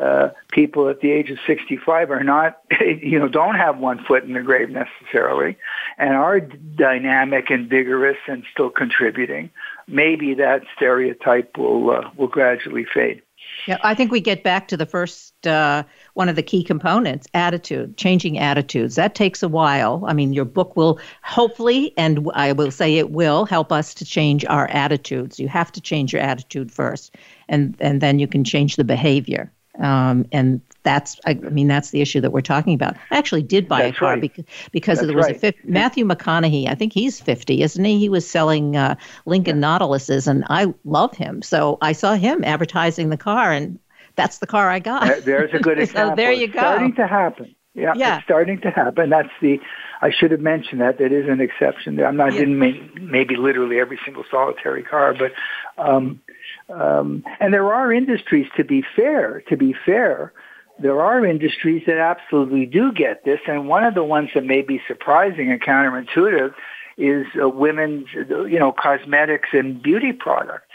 uh, 0.00 0.30
people 0.50 0.88
at 0.88 1.00
the 1.00 1.10
age 1.10 1.30
of 1.30 1.38
65 1.46 2.10
are 2.10 2.24
not, 2.24 2.60
you 2.80 3.18
know, 3.18 3.28
don't 3.28 3.56
have 3.56 3.78
one 3.78 4.02
foot 4.04 4.24
in 4.24 4.32
the 4.32 4.40
grave 4.40 4.70
necessarily 4.70 5.56
and 5.98 6.14
are 6.14 6.40
dynamic 6.40 7.50
and 7.50 7.68
vigorous 7.68 8.16
and 8.26 8.44
still 8.52 8.70
contributing, 8.70 9.50
maybe 9.86 10.34
that 10.34 10.62
stereotype 10.76 11.56
will, 11.58 11.90
uh, 11.90 12.10
will 12.16 12.28
gradually 12.28 12.86
fade. 12.92 13.22
Yeah, 13.66 13.78
I 13.82 13.94
think 13.94 14.10
we 14.10 14.20
get 14.20 14.42
back 14.42 14.66
to 14.68 14.76
the 14.76 14.86
first 14.86 15.46
uh, 15.46 15.84
one 16.14 16.28
of 16.28 16.34
the 16.34 16.42
key 16.42 16.64
components 16.64 17.28
attitude, 17.32 17.96
changing 17.96 18.38
attitudes. 18.38 18.96
That 18.96 19.14
takes 19.14 19.42
a 19.42 19.48
while. 19.48 20.04
I 20.06 20.14
mean, 20.14 20.32
your 20.32 20.44
book 20.44 20.74
will 20.76 20.98
hopefully, 21.22 21.92
and 21.96 22.28
I 22.34 22.52
will 22.52 22.72
say 22.72 22.98
it 22.98 23.10
will, 23.10 23.44
help 23.44 23.70
us 23.70 23.94
to 23.94 24.04
change 24.04 24.44
our 24.46 24.66
attitudes. 24.68 25.38
You 25.38 25.48
have 25.48 25.70
to 25.72 25.80
change 25.80 26.12
your 26.12 26.22
attitude 26.22 26.72
first, 26.72 27.14
and, 27.48 27.76
and 27.78 28.00
then 28.00 28.18
you 28.18 28.26
can 28.26 28.42
change 28.42 28.76
the 28.76 28.84
behavior. 28.84 29.52
Um, 29.78 30.26
and 30.32 30.60
that's, 30.82 31.20
I 31.24 31.34
mean, 31.34 31.68
that's 31.68 31.90
the 31.90 32.00
issue 32.00 32.20
that 32.20 32.32
we're 32.32 32.40
talking 32.40 32.74
about. 32.74 32.96
I 33.10 33.18
actually 33.18 33.42
did 33.42 33.68
buy 33.68 33.82
that's 33.82 33.96
a 33.96 34.00
car 34.00 34.08
right. 34.10 34.20
because, 34.20 34.44
because 34.72 34.98
that's 34.98 35.06
there 35.06 35.16
was 35.16 35.26
right. 35.26 35.36
a 35.36 35.38
50, 35.38 35.60
Matthew 35.64 36.04
McConaughey. 36.04 36.68
I 36.68 36.74
think 36.74 36.92
he's 36.92 37.20
50, 37.20 37.62
isn't 37.62 37.84
he? 37.84 37.98
He 37.98 38.08
was 38.08 38.28
selling 38.28 38.76
uh, 38.76 38.96
Lincoln 39.24 39.60
yeah. 39.60 39.78
Nautiluses, 39.78 40.26
and 40.26 40.44
I 40.50 40.74
love 40.84 41.16
him. 41.16 41.42
So 41.42 41.78
I 41.80 41.92
saw 41.92 42.14
him 42.14 42.44
advertising 42.44 43.10
the 43.10 43.16
car, 43.16 43.52
and 43.52 43.78
that's 44.16 44.38
the 44.38 44.46
car 44.46 44.68
I 44.68 44.78
got. 44.78 45.24
There's 45.24 45.54
a 45.54 45.58
good 45.58 45.78
example. 45.78 46.10
so 46.12 46.16
there 46.16 46.32
you 46.32 46.44
it's 46.44 46.54
go. 46.54 46.60
Starting 46.60 46.94
to 46.94 47.06
happen. 47.06 47.54
Yeah, 47.74 47.94
yeah, 47.96 48.16
it's 48.16 48.24
starting 48.24 48.60
to 48.60 48.70
happen. 48.70 49.08
That's 49.08 49.30
the. 49.40 49.58
I 50.02 50.10
should 50.10 50.30
have 50.32 50.40
mentioned 50.40 50.82
that. 50.82 50.98
That 50.98 51.10
is 51.10 51.26
an 51.26 51.40
exception. 51.40 51.98
I'm 52.02 52.16
not. 52.16 52.34
Yeah. 52.34 52.40
Didn't 52.40 52.58
mean 52.58 52.90
maybe 53.00 53.36
literally 53.36 53.80
every 53.80 53.98
single 54.04 54.24
solitary 54.30 54.82
car, 54.82 55.14
but. 55.14 55.32
Um, 55.78 56.20
um, 56.68 57.24
and 57.40 57.52
there 57.52 57.72
are 57.72 57.92
industries, 57.92 58.46
to 58.56 58.64
be 58.64 58.84
fair, 58.96 59.42
to 59.48 59.56
be 59.56 59.74
fair, 59.84 60.32
there 60.78 61.00
are 61.00 61.24
industries 61.24 61.82
that 61.86 61.98
absolutely 61.98 62.66
do 62.66 62.92
get 62.92 63.24
this. 63.24 63.40
And 63.46 63.68
one 63.68 63.84
of 63.84 63.94
the 63.94 64.04
ones 64.04 64.30
that 64.34 64.44
may 64.44 64.62
be 64.62 64.80
surprising 64.88 65.50
and 65.50 65.60
counterintuitive 65.60 66.54
is 66.98 67.26
uh, 67.40 67.48
women's, 67.48 68.06
you 68.14 68.58
know, 68.58 68.72
cosmetics 68.72 69.50
and 69.52 69.82
beauty 69.82 70.12
products. 70.12 70.66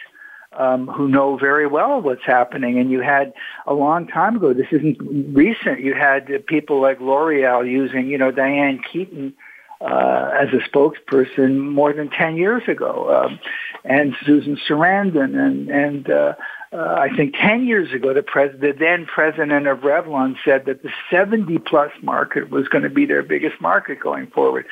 Um, 0.53 0.87
who 0.87 1.07
know 1.07 1.37
very 1.37 1.67
well 1.67 2.01
what's 2.01 2.25
happening. 2.25 2.79
And 2.79 2.89
you 2.89 3.01
had 3.01 3.33
a 3.67 3.73
long 3.73 4.07
time 4.07 4.37
ago, 4.37 4.53
this 4.53 4.65
isn't 4.71 4.97
recent, 5.35 5.81
you 5.81 5.93
had 5.93 6.47
people 6.47 6.81
like 6.81 6.99
L'Oreal 6.99 7.69
using, 7.69 8.07
you 8.07 8.17
know, 8.17 8.31
Diane 8.31 8.81
Keaton 8.91 9.35
uh, 9.81 10.31
as 10.33 10.47
a 10.53 10.69
spokesperson 10.69 11.59
more 11.59 11.93
than 11.93 12.09
10 12.09 12.37
years 12.37 12.63
ago, 12.67 13.23
um, 13.25 13.39
and 13.87 14.13
Susan 14.25 14.57
Sarandon, 14.67 15.37
and, 15.37 15.69
and 15.69 16.09
uh, 16.09 16.33
uh, 16.73 16.77
I 16.77 17.07
think 17.15 17.35
10 17.35 17.65
years 17.65 17.93
ago, 17.93 18.13
the, 18.13 18.21
pres- 18.21 18.59
the 18.59 18.73
then 18.77 19.05
president 19.05 19.65
of 19.65 19.79
Revlon 19.79 20.35
said 20.43 20.65
that 20.65 20.83
the 20.83 20.89
70 21.09 21.59
plus 21.59 21.91
market 22.03 22.49
was 22.49 22.67
going 22.67 22.83
to 22.83 22.89
be 22.89 23.05
their 23.05 23.23
biggest 23.23 23.61
market 23.61 24.01
going 24.01 24.27
forward. 24.27 24.65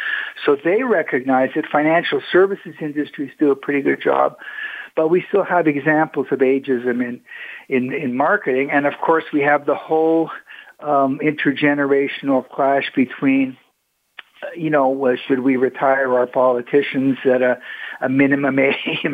So 0.46 0.58
they 0.62 0.84
recognize 0.84 1.52
that 1.56 1.66
financial 1.72 2.22
services 2.30 2.76
industries 2.82 3.32
do 3.40 3.52
a 3.52 3.56
pretty 3.56 3.82
good 3.82 4.02
job. 4.02 4.36
But 4.98 5.08
we 5.08 5.24
still 5.30 5.44
have 5.44 5.68
examples 5.68 6.28
of 6.32 6.40
ageism 6.40 7.02
in, 7.02 7.22
in, 7.70 7.94
in 7.94 8.18
marketing. 8.18 8.72
And 8.72 8.86
of 8.86 8.94
course, 9.02 9.26
we 9.32 9.42
have 9.42 9.66
the 9.66 9.76
whole 9.76 10.30
um, 10.82 11.20
intergenerational 11.24 12.48
clash 12.50 12.92
between 12.94 13.58
you 14.56 14.70
know, 14.70 15.06
uh, 15.06 15.16
should 15.28 15.40
we 15.40 15.56
retire 15.56 16.14
our 16.14 16.28
politicians 16.28 17.18
at 17.26 17.42
a, 17.42 17.58
a 18.02 18.10
minimum 18.10 18.60
age, 18.60 19.06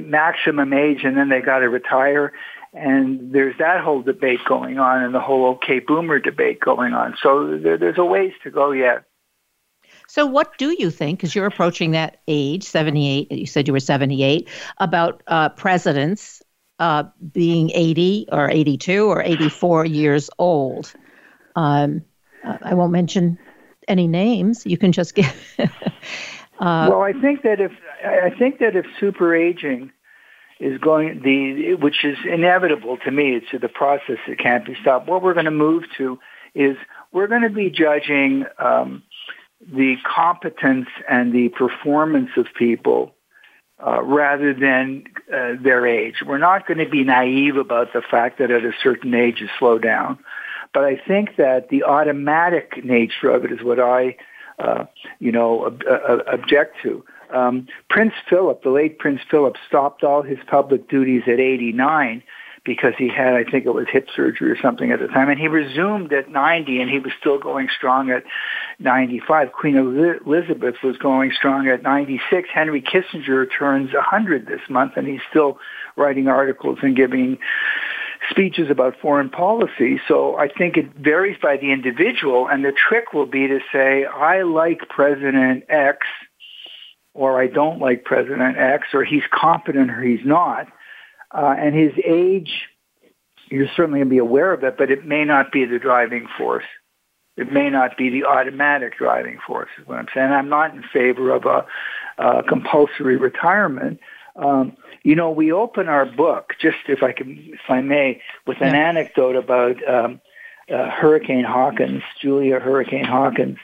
maximum 0.00 0.72
age, 0.72 1.04
and 1.04 1.16
then 1.16 1.28
they 1.28 1.40
got 1.40 1.60
to 1.60 1.68
retire? 1.68 2.32
And 2.72 3.32
there's 3.32 3.56
that 3.58 3.82
whole 3.82 4.02
debate 4.02 4.40
going 4.46 4.78
on, 4.78 5.02
and 5.02 5.14
the 5.14 5.20
whole 5.20 5.54
okay 5.54 5.78
boomer 5.78 6.18
debate 6.18 6.60
going 6.60 6.92
on. 6.92 7.16
So 7.22 7.58
there, 7.58 7.78
there's 7.78 7.98
a 7.98 8.04
ways 8.04 8.32
to 8.42 8.50
go 8.50 8.72
yet. 8.72 9.04
So, 10.08 10.26
what 10.26 10.56
do 10.58 10.74
you 10.78 10.90
think, 10.90 11.18
because 11.18 11.34
you're 11.34 11.46
approaching 11.46 11.92
that 11.92 12.20
age, 12.28 12.64
78, 12.64 13.32
you 13.32 13.46
said 13.46 13.66
you 13.66 13.72
were 13.72 13.80
78, 13.80 14.48
about 14.78 15.22
uh, 15.26 15.48
presidents 15.50 16.42
uh, 16.78 17.04
being 17.32 17.70
80 17.74 18.28
or 18.30 18.50
82 18.50 19.06
or 19.06 19.22
84 19.22 19.84
years 19.86 20.30
old? 20.38 20.92
Um, 21.56 22.02
I 22.44 22.74
won't 22.74 22.92
mention 22.92 23.38
any 23.88 24.06
names. 24.06 24.64
You 24.66 24.78
can 24.78 24.92
just 24.92 25.14
give. 25.16 25.34
Uh, 26.58 26.88
well, 26.90 27.02
I 27.02 27.12
think 27.12 27.42
that 27.42 27.60
if 27.60 27.72
I 28.04 28.30
think 28.30 28.58
that 28.60 28.76
if 28.76 28.86
super 28.98 29.34
aging 29.34 29.92
is 30.58 30.78
going 30.78 31.20
the 31.22 31.74
which 31.74 32.04
is 32.04 32.16
inevitable 32.24 32.96
to 33.04 33.10
me, 33.10 33.34
it's 33.36 33.46
the 33.60 33.68
process 33.68 34.18
that 34.26 34.38
can't 34.38 34.64
be 34.64 34.74
stopped. 34.80 35.08
What 35.08 35.22
we're 35.22 35.34
going 35.34 35.44
to 35.44 35.50
move 35.50 35.84
to 35.98 36.18
is 36.54 36.76
we're 37.12 37.26
going 37.26 37.42
to 37.42 37.50
be 37.50 37.70
judging 37.70 38.46
um, 38.58 39.02
the 39.60 39.96
competence 40.04 40.88
and 41.08 41.32
the 41.32 41.48
performance 41.50 42.30
of 42.36 42.46
people 42.58 43.14
uh, 43.84 44.02
rather 44.02 44.54
than 44.54 45.04
uh, 45.32 45.52
their 45.62 45.86
age. 45.86 46.16
We're 46.26 46.38
not 46.38 46.66
going 46.66 46.78
to 46.78 46.88
be 46.88 47.04
naive 47.04 47.56
about 47.56 47.92
the 47.92 48.02
fact 48.02 48.38
that 48.38 48.50
at 48.50 48.64
a 48.64 48.72
certain 48.82 49.14
age 49.14 49.40
you 49.40 49.48
slow 49.58 49.78
down. 49.78 50.18
But 50.72 50.84
I 50.84 50.96
think 50.96 51.36
that 51.36 51.68
the 51.68 51.84
automatic 51.84 52.84
nature 52.84 53.30
of 53.30 53.44
it 53.44 53.52
is 53.52 53.62
what 53.62 53.80
I, 53.80 54.16
uh, 54.58 54.84
you 55.18 55.32
know, 55.32 55.66
ob- 55.66 55.82
uh, 55.88 56.18
object 56.26 56.76
to. 56.82 57.04
Um, 57.30 57.66
Prince 57.90 58.14
Philip, 58.28 58.62
the 58.62 58.70
late 58.70 58.98
Prince 58.98 59.20
Philip, 59.30 59.56
stopped 59.66 60.04
all 60.04 60.22
his 60.22 60.38
public 60.46 60.88
duties 60.88 61.22
at 61.26 61.40
89 61.40 62.22
because 62.64 62.94
he 62.98 63.08
had, 63.08 63.34
I 63.34 63.44
think 63.44 63.64
it 63.64 63.72
was 63.72 63.86
hip 63.90 64.08
surgery 64.14 64.50
or 64.50 64.60
something 64.60 64.90
at 64.90 64.98
the 64.98 65.06
time, 65.06 65.30
and 65.30 65.38
he 65.38 65.46
resumed 65.46 66.12
at 66.12 66.30
90, 66.30 66.80
and 66.80 66.90
he 66.90 66.98
was 66.98 67.12
still 67.18 67.38
going 67.38 67.68
strong 67.74 68.10
at 68.10 68.24
95. 68.80 69.52
Queen 69.52 69.76
Elizabeth 69.76 70.74
was 70.82 70.96
going 70.98 71.30
strong 71.32 71.68
at 71.68 71.82
96. 71.82 72.48
Henry 72.52 72.82
Kissinger 72.82 73.46
turns 73.56 73.94
100 73.94 74.46
this 74.46 74.60
month, 74.68 74.94
and 74.96 75.06
he's 75.06 75.20
still 75.30 75.58
writing 75.94 76.26
articles 76.26 76.78
and 76.82 76.96
giving 76.96 77.38
speeches 78.30 78.70
about 78.70 78.94
foreign 79.00 79.30
policy. 79.30 80.00
So 80.08 80.36
I 80.36 80.48
think 80.48 80.76
it 80.76 80.94
varies 80.94 81.36
by 81.40 81.56
the 81.56 81.72
individual, 81.72 82.48
and 82.48 82.64
the 82.64 82.72
trick 82.72 83.12
will 83.12 83.26
be 83.26 83.46
to 83.48 83.60
say, 83.72 84.04
I 84.04 84.42
like 84.42 84.88
President 84.88 85.64
X, 85.68 86.06
or 87.14 87.40
I 87.40 87.46
don't 87.46 87.80
like 87.80 88.04
President 88.04 88.56
X, 88.56 88.88
or 88.92 89.04
he's 89.04 89.22
competent 89.32 89.90
or 89.90 90.02
he's 90.02 90.24
not. 90.24 90.68
Uh, 91.30 91.54
and 91.58 91.74
his 91.74 91.92
age, 92.04 92.68
you're 93.50 93.68
certainly 93.76 94.00
going 94.00 94.08
to 94.08 94.14
be 94.14 94.18
aware 94.18 94.52
of 94.52 94.64
it, 94.64 94.76
but 94.76 94.90
it 94.90 95.06
may 95.06 95.24
not 95.24 95.52
be 95.52 95.64
the 95.64 95.78
driving 95.78 96.26
force. 96.36 96.64
It 97.36 97.52
may 97.52 97.68
not 97.68 97.96
be 97.96 98.08
the 98.10 98.24
automatic 98.24 98.96
driving 98.96 99.38
force, 99.46 99.68
is 99.78 99.86
what 99.86 99.98
I'm 99.98 100.06
saying. 100.14 100.30
I'm 100.30 100.48
not 100.48 100.74
in 100.74 100.82
favor 100.92 101.34
of 101.34 101.44
a, 101.44 101.66
a 102.18 102.42
compulsory 102.42 103.16
retirement. 103.16 104.00
Um, 104.36 104.76
you 105.02 105.14
know, 105.14 105.30
we 105.30 105.52
open 105.52 105.88
our 105.88 106.04
book, 106.04 106.54
just 106.60 106.76
if 106.88 107.02
I 107.02 107.12
can, 107.12 107.38
if 107.52 107.70
I 107.70 107.80
may, 107.80 108.20
with 108.46 108.58
an 108.60 108.74
yeah. 108.74 108.88
anecdote 108.88 109.36
about 109.36 109.76
um, 109.88 110.20
uh, 110.72 110.90
Hurricane 110.90 111.44
Hawkins, 111.44 112.02
Julia 112.20 112.58
Hurricane 112.58 113.04
Hawkins, 113.04 113.58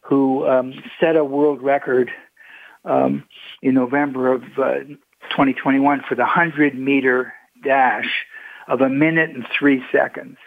who 0.00 0.46
um, 0.46 0.74
set 1.00 1.16
a 1.16 1.24
world 1.24 1.62
record 1.62 2.10
um, 2.84 3.24
in 3.62 3.74
November 3.74 4.32
of 4.32 4.42
uh, 4.58 4.78
2021 5.30 6.02
for 6.08 6.14
the 6.14 6.22
100 6.22 6.78
meter 6.78 7.32
dash 7.62 8.26
of 8.68 8.80
a 8.80 8.88
minute 8.88 9.30
and 9.30 9.46
three 9.58 9.82
seconds. 9.92 10.38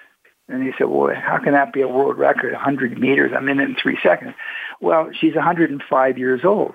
And 0.47 0.63
he 0.63 0.71
said, 0.77 0.87
well, 0.87 1.13
how 1.13 1.37
can 1.37 1.53
that 1.53 1.73
be 1.73 1.81
a 1.81 1.87
world 1.87 2.17
record? 2.17 2.53
100 2.53 2.97
meters, 2.97 3.31
a 3.37 3.41
minute 3.41 3.67
and 3.67 3.77
three 3.77 3.99
seconds. 4.01 4.33
Well, 4.81 5.11
she's 5.13 5.35
105 5.35 6.17
years 6.17 6.41
old. 6.43 6.73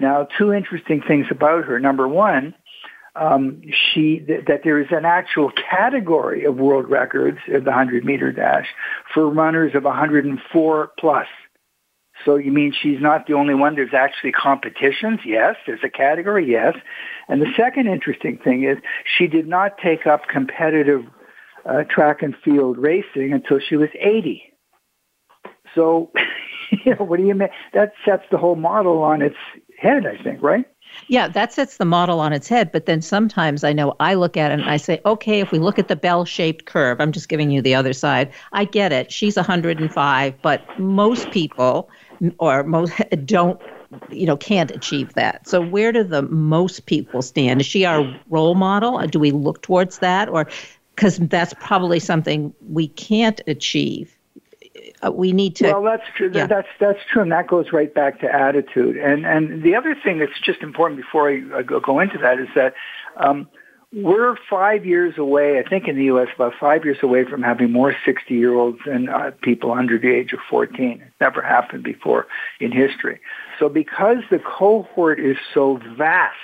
Now, 0.00 0.26
two 0.38 0.52
interesting 0.52 1.02
things 1.06 1.26
about 1.30 1.64
her. 1.64 1.78
Number 1.78 2.08
one, 2.08 2.54
um, 3.16 3.62
she 3.70 4.20
th- 4.20 4.46
that 4.46 4.62
there 4.64 4.80
is 4.80 4.88
an 4.90 5.04
actual 5.04 5.50
category 5.50 6.44
of 6.44 6.56
world 6.56 6.88
records 6.88 7.38
in 7.46 7.64
the 7.64 7.70
100 7.70 8.04
meter 8.04 8.32
dash 8.32 8.66
for 9.12 9.28
runners 9.28 9.74
of 9.74 9.84
104 9.84 10.92
plus. 10.98 11.26
So 12.24 12.36
you 12.36 12.52
mean 12.52 12.72
she's 12.72 13.00
not 13.00 13.26
the 13.26 13.34
only 13.34 13.54
one? 13.54 13.74
There's 13.74 13.94
actually 13.94 14.32
competitions. 14.32 15.20
Yes, 15.24 15.56
there's 15.66 15.80
a 15.82 15.88
category. 15.88 16.50
Yes, 16.50 16.76
and 17.28 17.40
the 17.40 17.52
second 17.56 17.88
interesting 17.88 18.38
thing 18.38 18.64
is 18.64 18.78
she 19.04 19.26
did 19.26 19.46
not 19.46 19.78
take 19.78 20.06
up 20.06 20.28
competitive 20.28 21.04
uh, 21.66 21.84
track 21.84 22.22
and 22.22 22.34
field 22.44 22.78
racing 22.78 23.32
until 23.32 23.58
she 23.58 23.76
was 23.76 23.88
80. 23.98 24.42
So, 25.74 26.10
you 26.84 26.94
know, 26.94 27.04
what 27.04 27.18
do 27.18 27.26
you 27.26 27.34
mean? 27.34 27.48
That 27.72 27.92
sets 28.04 28.24
the 28.30 28.38
whole 28.38 28.56
model 28.56 29.02
on 29.02 29.22
its 29.22 29.36
head, 29.80 30.06
I 30.06 30.22
think, 30.22 30.42
right? 30.42 30.66
Yeah, 31.08 31.28
that 31.28 31.52
sets 31.52 31.76
the 31.76 31.84
model 31.84 32.20
on 32.20 32.32
its 32.32 32.48
head. 32.48 32.72
But 32.72 32.86
then 32.86 33.02
sometimes 33.02 33.64
I 33.64 33.72
know 33.72 33.94
I 34.00 34.14
look 34.14 34.36
at 34.36 34.50
it 34.50 34.60
and 34.60 34.68
I 34.68 34.76
say, 34.76 35.00
okay, 35.04 35.40
if 35.40 35.50
we 35.50 35.58
look 35.58 35.78
at 35.78 35.88
the 35.88 35.96
bell 35.96 36.24
shaped 36.24 36.66
curve, 36.66 37.00
I'm 37.00 37.12
just 37.12 37.28
giving 37.28 37.50
you 37.50 37.62
the 37.62 37.74
other 37.74 37.92
side. 37.92 38.32
I 38.52 38.64
get 38.64 38.92
it. 38.92 39.12
She's 39.12 39.36
105, 39.36 40.42
but 40.42 40.62
most 40.78 41.30
people 41.30 41.90
mm, 42.20 42.34
or 42.38 42.62
most 42.64 42.92
don't 43.24 43.60
you 44.08 44.24
know 44.24 44.36
can't 44.36 44.70
achieve 44.70 45.14
that 45.14 45.48
so 45.48 45.60
where 45.60 45.90
do 45.90 46.04
the 46.04 46.22
most 46.22 46.86
people 46.86 47.22
stand 47.22 47.60
is 47.60 47.66
she 47.66 47.84
our 47.84 48.16
role 48.28 48.54
model 48.54 49.04
do 49.08 49.18
we 49.18 49.32
look 49.32 49.62
towards 49.62 49.98
that 49.98 50.28
or 50.28 50.46
because 50.94 51.18
that's 51.18 51.52
probably 51.54 51.98
something 51.98 52.54
we 52.68 52.86
can't 52.86 53.40
achieve 53.48 54.16
uh, 55.02 55.10
we 55.10 55.32
need 55.32 55.56
to 55.56 55.70
well 55.70 55.82
that's 55.82 56.06
true 56.16 56.30
yeah. 56.32 56.46
that's 56.46 56.68
that's 56.78 57.00
true 57.10 57.22
and 57.22 57.32
that 57.32 57.46
goes 57.46 57.72
right 57.72 57.94
back 57.94 58.20
to 58.20 58.32
attitude 58.32 58.96
and 58.96 59.26
and 59.26 59.62
the 59.62 59.74
other 59.74 59.94
thing 59.94 60.18
that's 60.18 60.38
just 60.40 60.60
important 60.62 61.00
before 61.00 61.30
i, 61.30 61.62
go, 61.62 61.80
go 61.80 62.00
into 62.00 62.18
that 62.18 62.38
is 62.38 62.48
that 62.54 62.74
um, 63.16 63.48
we're 63.92 64.36
five 64.48 64.86
years 64.86 65.18
away, 65.18 65.58
I 65.58 65.68
think 65.68 65.88
in 65.88 65.96
the 65.96 66.04
U.S., 66.04 66.28
about 66.34 66.52
five 66.60 66.84
years 66.84 66.98
away 67.02 67.24
from 67.24 67.42
having 67.42 67.72
more 67.72 67.92
60-year-olds 68.06 68.78
than 68.86 69.08
uh, 69.08 69.32
people 69.42 69.72
under 69.72 69.98
the 69.98 70.12
age 70.12 70.32
of 70.32 70.38
14. 70.48 71.00
It 71.00 71.12
never 71.20 71.42
happened 71.42 71.82
before 71.82 72.28
in 72.60 72.70
history. 72.70 73.20
So 73.58 73.68
because 73.68 74.18
the 74.30 74.38
cohort 74.38 75.18
is 75.18 75.36
so 75.52 75.80
vast, 75.96 76.36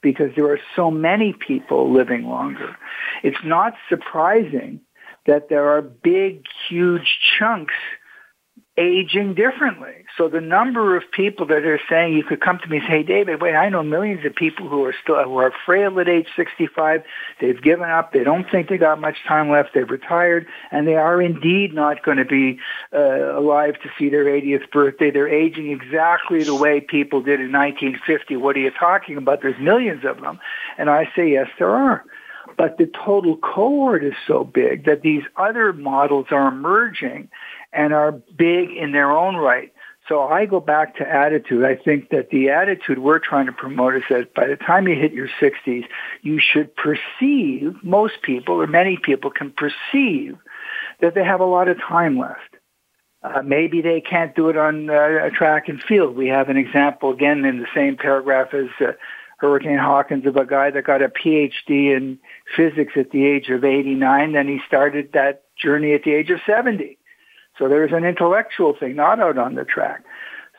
because 0.00 0.30
there 0.34 0.50
are 0.50 0.60
so 0.74 0.90
many 0.90 1.34
people 1.34 1.92
living 1.92 2.24
longer. 2.24 2.74
It's 3.22 3.44
not 3.44 3.74
surprising 3.90 4.80
that 5.26 5.48
there 5.48 5.68
are 5.70 5.82
big, 5.82 6.44
huge 6.68 7.18
chunks 7.38 7.74
aging 8.80 9.34
differently. 9.34 10.04
So 10.16 10.28
the 10.28 10.40
number 10.40 10.96
of 10.96 11.02
people 11.12 11.46
that 11.46 11.64
are 11.64 11.80
saying 11.88 12.14
you 12.14 12.24
could 12.24 12.40
come 12.40 12.58
to 12.62 12.68
me 12.68 12.78
and 12.78 12.86
say, 12.86 12.98
hey, 12.98 13.02
David, 13.02 13.42
wait, 13.42 13.54
I 13.54 13.68
know 13.68 13.82
millions 13.82 14.24
of 14.24 14.34
people 14.34 14.68
who 14.68 14.84
are 14.84 14.94
still 15.02 15.22
who 15.22 15.36
are 15.36 15.52
frail 15.66 16.00
at 16.00 16.08
age 16.08 16.28
65. 16.34 17.02
They've 17.40 17.60
given 17.62 17.90
up. 17.90 18.12
They 18.12 18.24
don't 18.24 18.50
think 18.50 18.68
they 18.68 18.78
got 18.78 19.00
much 19.00 19.16
time 19.28 19.50
left. 19.50 19.70
They've 19.74 19.88
retired, 19.88 20.46
and 20.70 20.86
they 20.88 20.94
are 20.94 21.20
indeed 21.20 21.74
not 21.74 22.02
going 22.02 22.16
to 22.16 22.24
be 22.24 22.58
uh, 22.92 23.38
alive 23.38 23.74
to 23.82 23.90
see 23.98 24.08
their 24.08 24.24
80th 24.24 24.70
birthday. 24.70 25.10
They're 25.10 25.28
aging 25.28 25.70
exactly 25.70 26.42
the 26.42 26.54
way 26.54 26.80
people 26.80 27.20
did 27.20 27.40
in 27.40 27.52
1950. 27.52 28.36
What 28.36 28.56
are 28.56 28.60
you 28.60 28.70
talking 28.70 29.16
about? 29.16 29.42
There's 29.42 29.60
millions 29.60 30.04
of 30.04 30.20
them, 30.20 30.40
and 30.78 30.88
I 30.88 31.10
say 31.14 31.30
yes, 31.30 31.48
there 31.58 31.70
are 31.70 32.04
but 32.60 32.76
the 32.76 32.90
total 33.06 33.38
cohort 33.38 34.04
is 34.04 34.12
so 34.26 34.44
big 34.44 34.84
that 34.84 35.00
these 35.00 35.22
other 35.36 35.72
models 35.72 36.26
are 36.30 36.46
emerging 36.46 37.30
and 37.72 37.94
are 37.94 38.12
big 38.12 38.68
in 38.70 38.92
their 38.92 39.10
own 39.10 39.34
right. 39.36 39.72
So 40.06 40.24
I 40.24 40.44
go 40.44 40.60
back 40.60 40.96
to 40.96 41.08
attitude. 41.08 41.64
I 41.64 41.74
think 41.74 42.10
that 42.10 42.28
the 42.28 42.50
attitude 42.50 42.98
we're 42.98 43.18
trying 43.18 43.46
to 43.46 43.52
promote 43.52 43.94
is 43.96 44.02
that 44.10 44.34
by 44.34 44.46
the 44.46 44.56
time 44.56 44.86
you 44.86 44.94
hit 44.94 45.14
your 45.14 45.30
60s, 45.40 45.84
you 46.20 46.38
should 46.38 46.76
perceive, 46.76 47.76
most 47.82 48.20
people 48.20 48.56
or 48.56 48.66
many 48.66 48.98
people 48.98 49.30
can 49.30 49.52
perceive 49.52 50.36
that 51.00 51.14
they 51.14 51.24
have 51.24 51.40
a 51.40 51.46
lot 51.46 51.68
of 51.68 51.78
time 51.80 52.18
left. 52.18 52.56
Uh, 53.22 53.40
maybe 53.40 53.80
they 53.80 54.02
can't 54.02 54.36
do 54.36 54.50
it 54.50 54.58
on 54.58 54.90
uh, 54.90 55.30
track 55.30 55.70
and 55.70 55.82
field. 55.82 56.14
We 56.14 56.28
have 56.28 56.50
an 56.50 56.58
example 56.58 57.10
again 57.10 57.46
in 57.46 57.58
the 57.58 57.68
same 57.74 57.96
paragraph 57.96 58.52
as 58.52 58.68
uh, 58.82 58.92
Hurricane 59.40 59.78
Hawkins 59.78 60.26
of 60.26 60.36
a 60.36 60.44
guy 60.44 60.70
that 60.70 60.84
got 60.84 61.00
a 61.00 61.08
PhD 61.08 61.96
in 61.96 62.18
physics 62.54 62.92
at 62.96 63.10
the 63.10 63.26
age 63.26 63.48
of 63.48 63.64
89. 63.64 64.32
Then 64.32 64.48
he 64.48 64.60
started 64.66 65.12
that 65.14 65.44
journey 65.56 65.94
at 65.94 66.04
the 66.04 66.12
age 66.12 66.30
of 66.30 66.40
70. 66.46 66.98
So 67.58 67.68
there's 67.68 67.92
an 67.92 68.04
intellectual 68.04 68.74
thing, 68.78 68.96
not 68.96 69.18
out 69.18 69.38
on 69.38 69.54
the 69.54 69.64
track. 69.64 70.04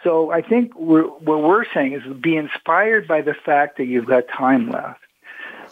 So 0.03 0.31
I 0.31 0.41
think 0.41 0.75
we're, 0.75 1.03
what 1.03 1.43
we're 1.43 1.65
saying 1.73 1.93
is 1.93 2.01
be 2.21 2.35
inspired 2.35 3.07
by 3.07 3.21
the 3.21 3.35
fact 3.35 3.77
that 3.77 3.85
you've 3.85 4.07
got 4.07 4.23
time 4.27 4.71
left. 4.71 4.99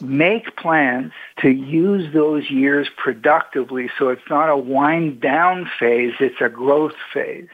Make 0.01 0.55
plans 0.55 1.11
to 1.41 1.49
use 1.49 2.13
those 2.13 2.49
years 2.49 2.87
productively 2.95 3.89
so 3.97 4.09
it's 4.09 4.29
not 4.29 4.49
a 4.49 4.57
wind 4.57 5.19
down 5.19 5.69
phase, 5.79 6.13
it's 6.19 6.39
a 6.41 6.47
growth 6.47 6.95
phase. 7.11 7.49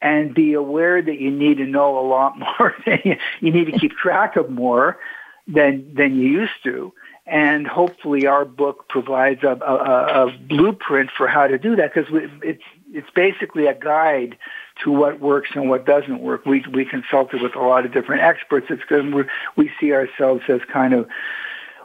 And 0.00 0.32
be 0.32 0.52
aware 0.52 1.02
that 1.02 1.20
you 1.20 1.30
need 1.30 1.56
to 1.56 1.66
know 1.66 1.98
a 1.98 2.06
lot 2.06 2.38
more. 2.58 2.74
you 2.86 3.16
you 3.40 3.52
need 3.52 3.66
to 3.66 3.78
keep 3.78 3.96
track 3.96 4.36
of 4.36 4.50
more 4.50 4.98
than, 5.46 5.94
than 5.94 6.16
you 6.16 6.28
used 6.28 6.62
to 6.64 6.92
and 7.28 7.66
hopefully 7.66 8.26
our 8.26 8.44
book 8.44 8.88
provides 8.88 9.42
a, 9.42 9.48
a, 9.48 10.28
a 10.28 10.38
blueprint 10.48 11.10
for 11.14 11.28
how 11.28 11.46
to 11.46 11.58
do 11.58 11.76
that 11.76 11.92
because 11.92 12.10
it's 12.42 12.62
it's 12.90 13.10
basically 13.14 13.66
a 13.66 13.74
guide 13.74 14.38
to 14.82 14.90
what 14.90 15.20
works 15.20 15.50
and 15.54 15.68
what 15.68 15.84
doesn't 15.84 16.20
work. 16.20 16.46
We 16.46 16.64
we 16.72 16.84
consulted 16.84 17.42
with 17.42 17.54
a 17.54 17.60
lot 17.60 17.84
of 17.84 17.92
different 17.92 18.22
experts. 18.22 18.68
It's 18.70 18.80
because 18.80 19.26
we 19.56 19.70
see 19.78 19.92
ourselves 19.92 20.42
as 20.48 20.60
kind 20.72 20.94
of 20.94 21.06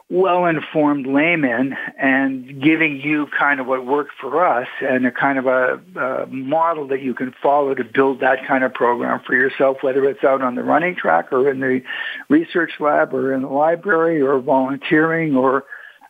well-informed 0.09 1.07
layman 1.07 1.75
and 1.97 2.61
giving 2.61 2.99
you 3.01 3.27
kind 3.37 3.59
of 3.59 3.65
what 3.65 3.85
worked 3.85 4.11
for 4.19 4.45
us 4.45 4.67
and 4.81 5.07
a 5.07 5.11
kind 5.11 5.39
of 5.39 5.47
a, 5.47 5.79
a, 5.99 6.27
model 6.27 6.87
that 6.87 7.01
you 7.01 7.13
can 7.13 7.33
follow 7.41 7.73
to 7.73 7.83
build 7.83 8.19
that 8.19 8.45
kind 8.45 8.63
of 8.63 8.73
program 8.73 9.19
for 9.25 9.33
yourself, 9.33 9.77
whether 9.81 10.03
it's 10.05 10.23
out 10.23 10.41
on 10.41 10.55
the 10.55 10.63
running 10.63 10.95
track 10.95 11.31
or 11.31 11.49
in 11.49 11.61
the 11.61 11.81
research 12.29 12.73
lab 12.79 13.13
or 13.13 13.33
in 13.33 13.41
the 13.41 13.47
library 13.47 14.21
or 14.21 14.39
volunteering 14.39 15.35
or 15.35 15.63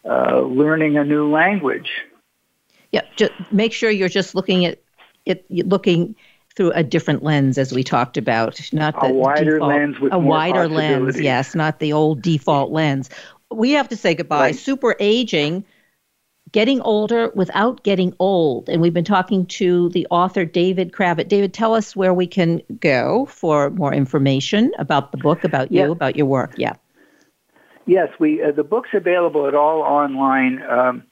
uh, 0.05 0.41
learning 0.41 0.97
a 0.97 1.03
new 1.03 1.31
language. 1.31 1.89
Yeah, 2.91 3.01
just 3.15 3.31
make 3.51 3.73
sure 3.73 3.89
you're 3.89 4.09
just 4.09 4.35
looking 4.35 4.65
at 4.65 4.79
it, 5.25 5.45
looking 5.49 6.15
through 6.55 6.71
a 6.71 6.83
different 6.83 7.23
lens, 7.23 7.57
as 7.57 7.73
we 7.73 7.83
talked 7.83 8.17
about, 8.17 8.59
not 8.71 8.93
the 8.99 9.07
a 9.07 9.13
wider 9.13 9.53
default, 9.53 9.69
lens 9.69 9.99
with 9.99 10.13
a 10.13 10.19
wider 10.19 10.67
lens. 10.67 11.19
Yes, 11.19 11.55
not 11.55 11.79
the 11.79 11.93
old 11.93 12.21
default 12.21 12.71
lens. 12.71 13.09
We 13.53 13.71
have 13.71 13.89
to 13.89 13.97
say 13.97 14.15
goodbye. 14.15 14.39
Right. 14.39 14.55
Super 14.55 14.95
aging, 14.99 15.65
getting 16.51 16.81
older 16.81 17.31
without 17.35 17.83
getting 17.83 18.15
old, 18.19 18.69
and 18.69 18.81
we've 18.81 18.93
been 18.93 19.03
talking 19.03 19.45
to 19.47 19.89
the 19.89 20.07
author 20.09 20.45
David 20.45 20.91
Cravit. 20.91 21.27
David, 21.27 21.53
tell 21.53 21.73
us 21.73 21.95
where 21.95 22.13
we 22.13 22.27
can 22.27 22.61
go 22.79 23.25
for 23.27 23.69
more 23.71 23.93
information 23.93 24.71
about 24.79 25.11
the 25.11 25.17
book, 25.17 25.43
about 25.43 25.71
you, 25.71 25.81
yeah. 25.81 25.91
about 25.91 26.15
your 26.15 26.25
work. 26.25 26.53
Yeah. 26.57 26.73
Yes, 27.85 28.09
we 28.19 28.41
uh, 28.41 28.51
the 28.51 28.63
book's 28.63 28.91
available 28.93 29.47
at 29.47 29.55
all 29.55 29.81
online. 29.81 30.61
Um, 30.63 31.03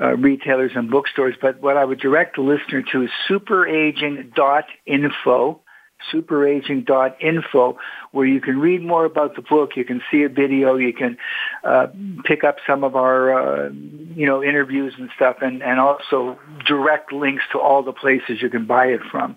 uh, 0.00 0.16
retailers 0.16 0.72
and 0.74 0.90
bookstores. 0.90 1.36
But 1.40 1.60
what 1.60 1.76
I 1.76 1.84
would 1.84 2.00
direct 2.00 2.36
the 2.36 2.42
listener 2.42 2.82
to 2.92 3.02
is 3.02 3.10
superaging.info, 3.28 5.60
superaging.info, 6.10 7.78
where 8.10 8.26
you 8.26 8.40
can 8.40 8.58
read 8.58 8.82
more 8.82 9.04
about 9.04 9.36
the 9.36 9.42
book. 9.42 9.76
You 9.76 9.84
can 9.84 10.02
see 10.10 10.22
a 10.22 10.28
video. 10.28 10.76
You 10.76 10.92
can 10.92 11.16
uh, 11.64 11.88
pick 12.24 12.44
up 12.44 12.56
some 12.66 12.84
of 12.84 12.96
our, 12.96 13.66
uh, 13.66 13.70
you 14.14 14.26
know, 14.26 14.42
interviews 14.42 14.94
and 14.98 15.10
stuff, 15.14 15.36
and, 15.40 15.62
and 15.62 15.78
also 15.78 16.38
direct 16.66 17.12
links 17.12 17.44
to 17.52 17.58
all 17.58 17.82
the 17.82 17.92
places 17.92 18.42
you 18.42 18.50
can 18.50 18.66
buy 18.66 18.86
it 18.86 19.00
from. 19.10 19.36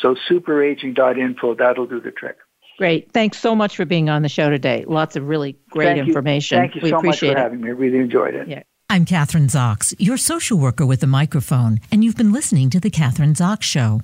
So 0.00 0.14
superaging.info, 0.28 1.54
that'll 1.54 1.86
do 1.86 2.00
the 2.00 2.10
trick. 2.10 2.36
Great. 2.78 3.10
Thanks 3.12 3.38
so 3.38 3.54
much 3.54 3.76
for 3.76 3.86
being 3.86 4.10
on 4.10 4.22
the 4.22 4.28
show 4.28 4.50
today. 4.50 4.84
Lots 4.86 5.16
of 5.16 5.26
really 5.26 5.56
great 5.70 5.96
Thank 5.96 6.08
information. 6.08 6.56
You. 6.56 6.62
Thank 6.62 6.74
you 6.74 6.80
we 6.82 6.90
so 6.90 6.98
appreciate 6.98 7.30
much 7.30 7.36
for 7.36 7.40
it. 7.40 7.42
having 7.42 7.60
me. 7.62 7.68
I 7.68 7.72
really 7.72 7.98
enjoyed 7.98 8.34
it. 8.34 8.48
Yeah. 8.48 8.62
I'm 8.88 9.04
Kathryn 9.04 9.50
Zox, 9.50 9.94
your 9.98 10.16
social 10.16 10.58
worker 10.58 10.86
with 10.86 11.02
a 11.02 11.08
microphone, 11.08 11.80
and 11.90 12.04
you've 12.04 12.16
been 12.16 12.32
listening 12.32 12.70
to 12.70 12.78
The 12.78 12.90
Kathryn 12.90 13.34
Zox 13.34 13.62
Show. 13.62 14.00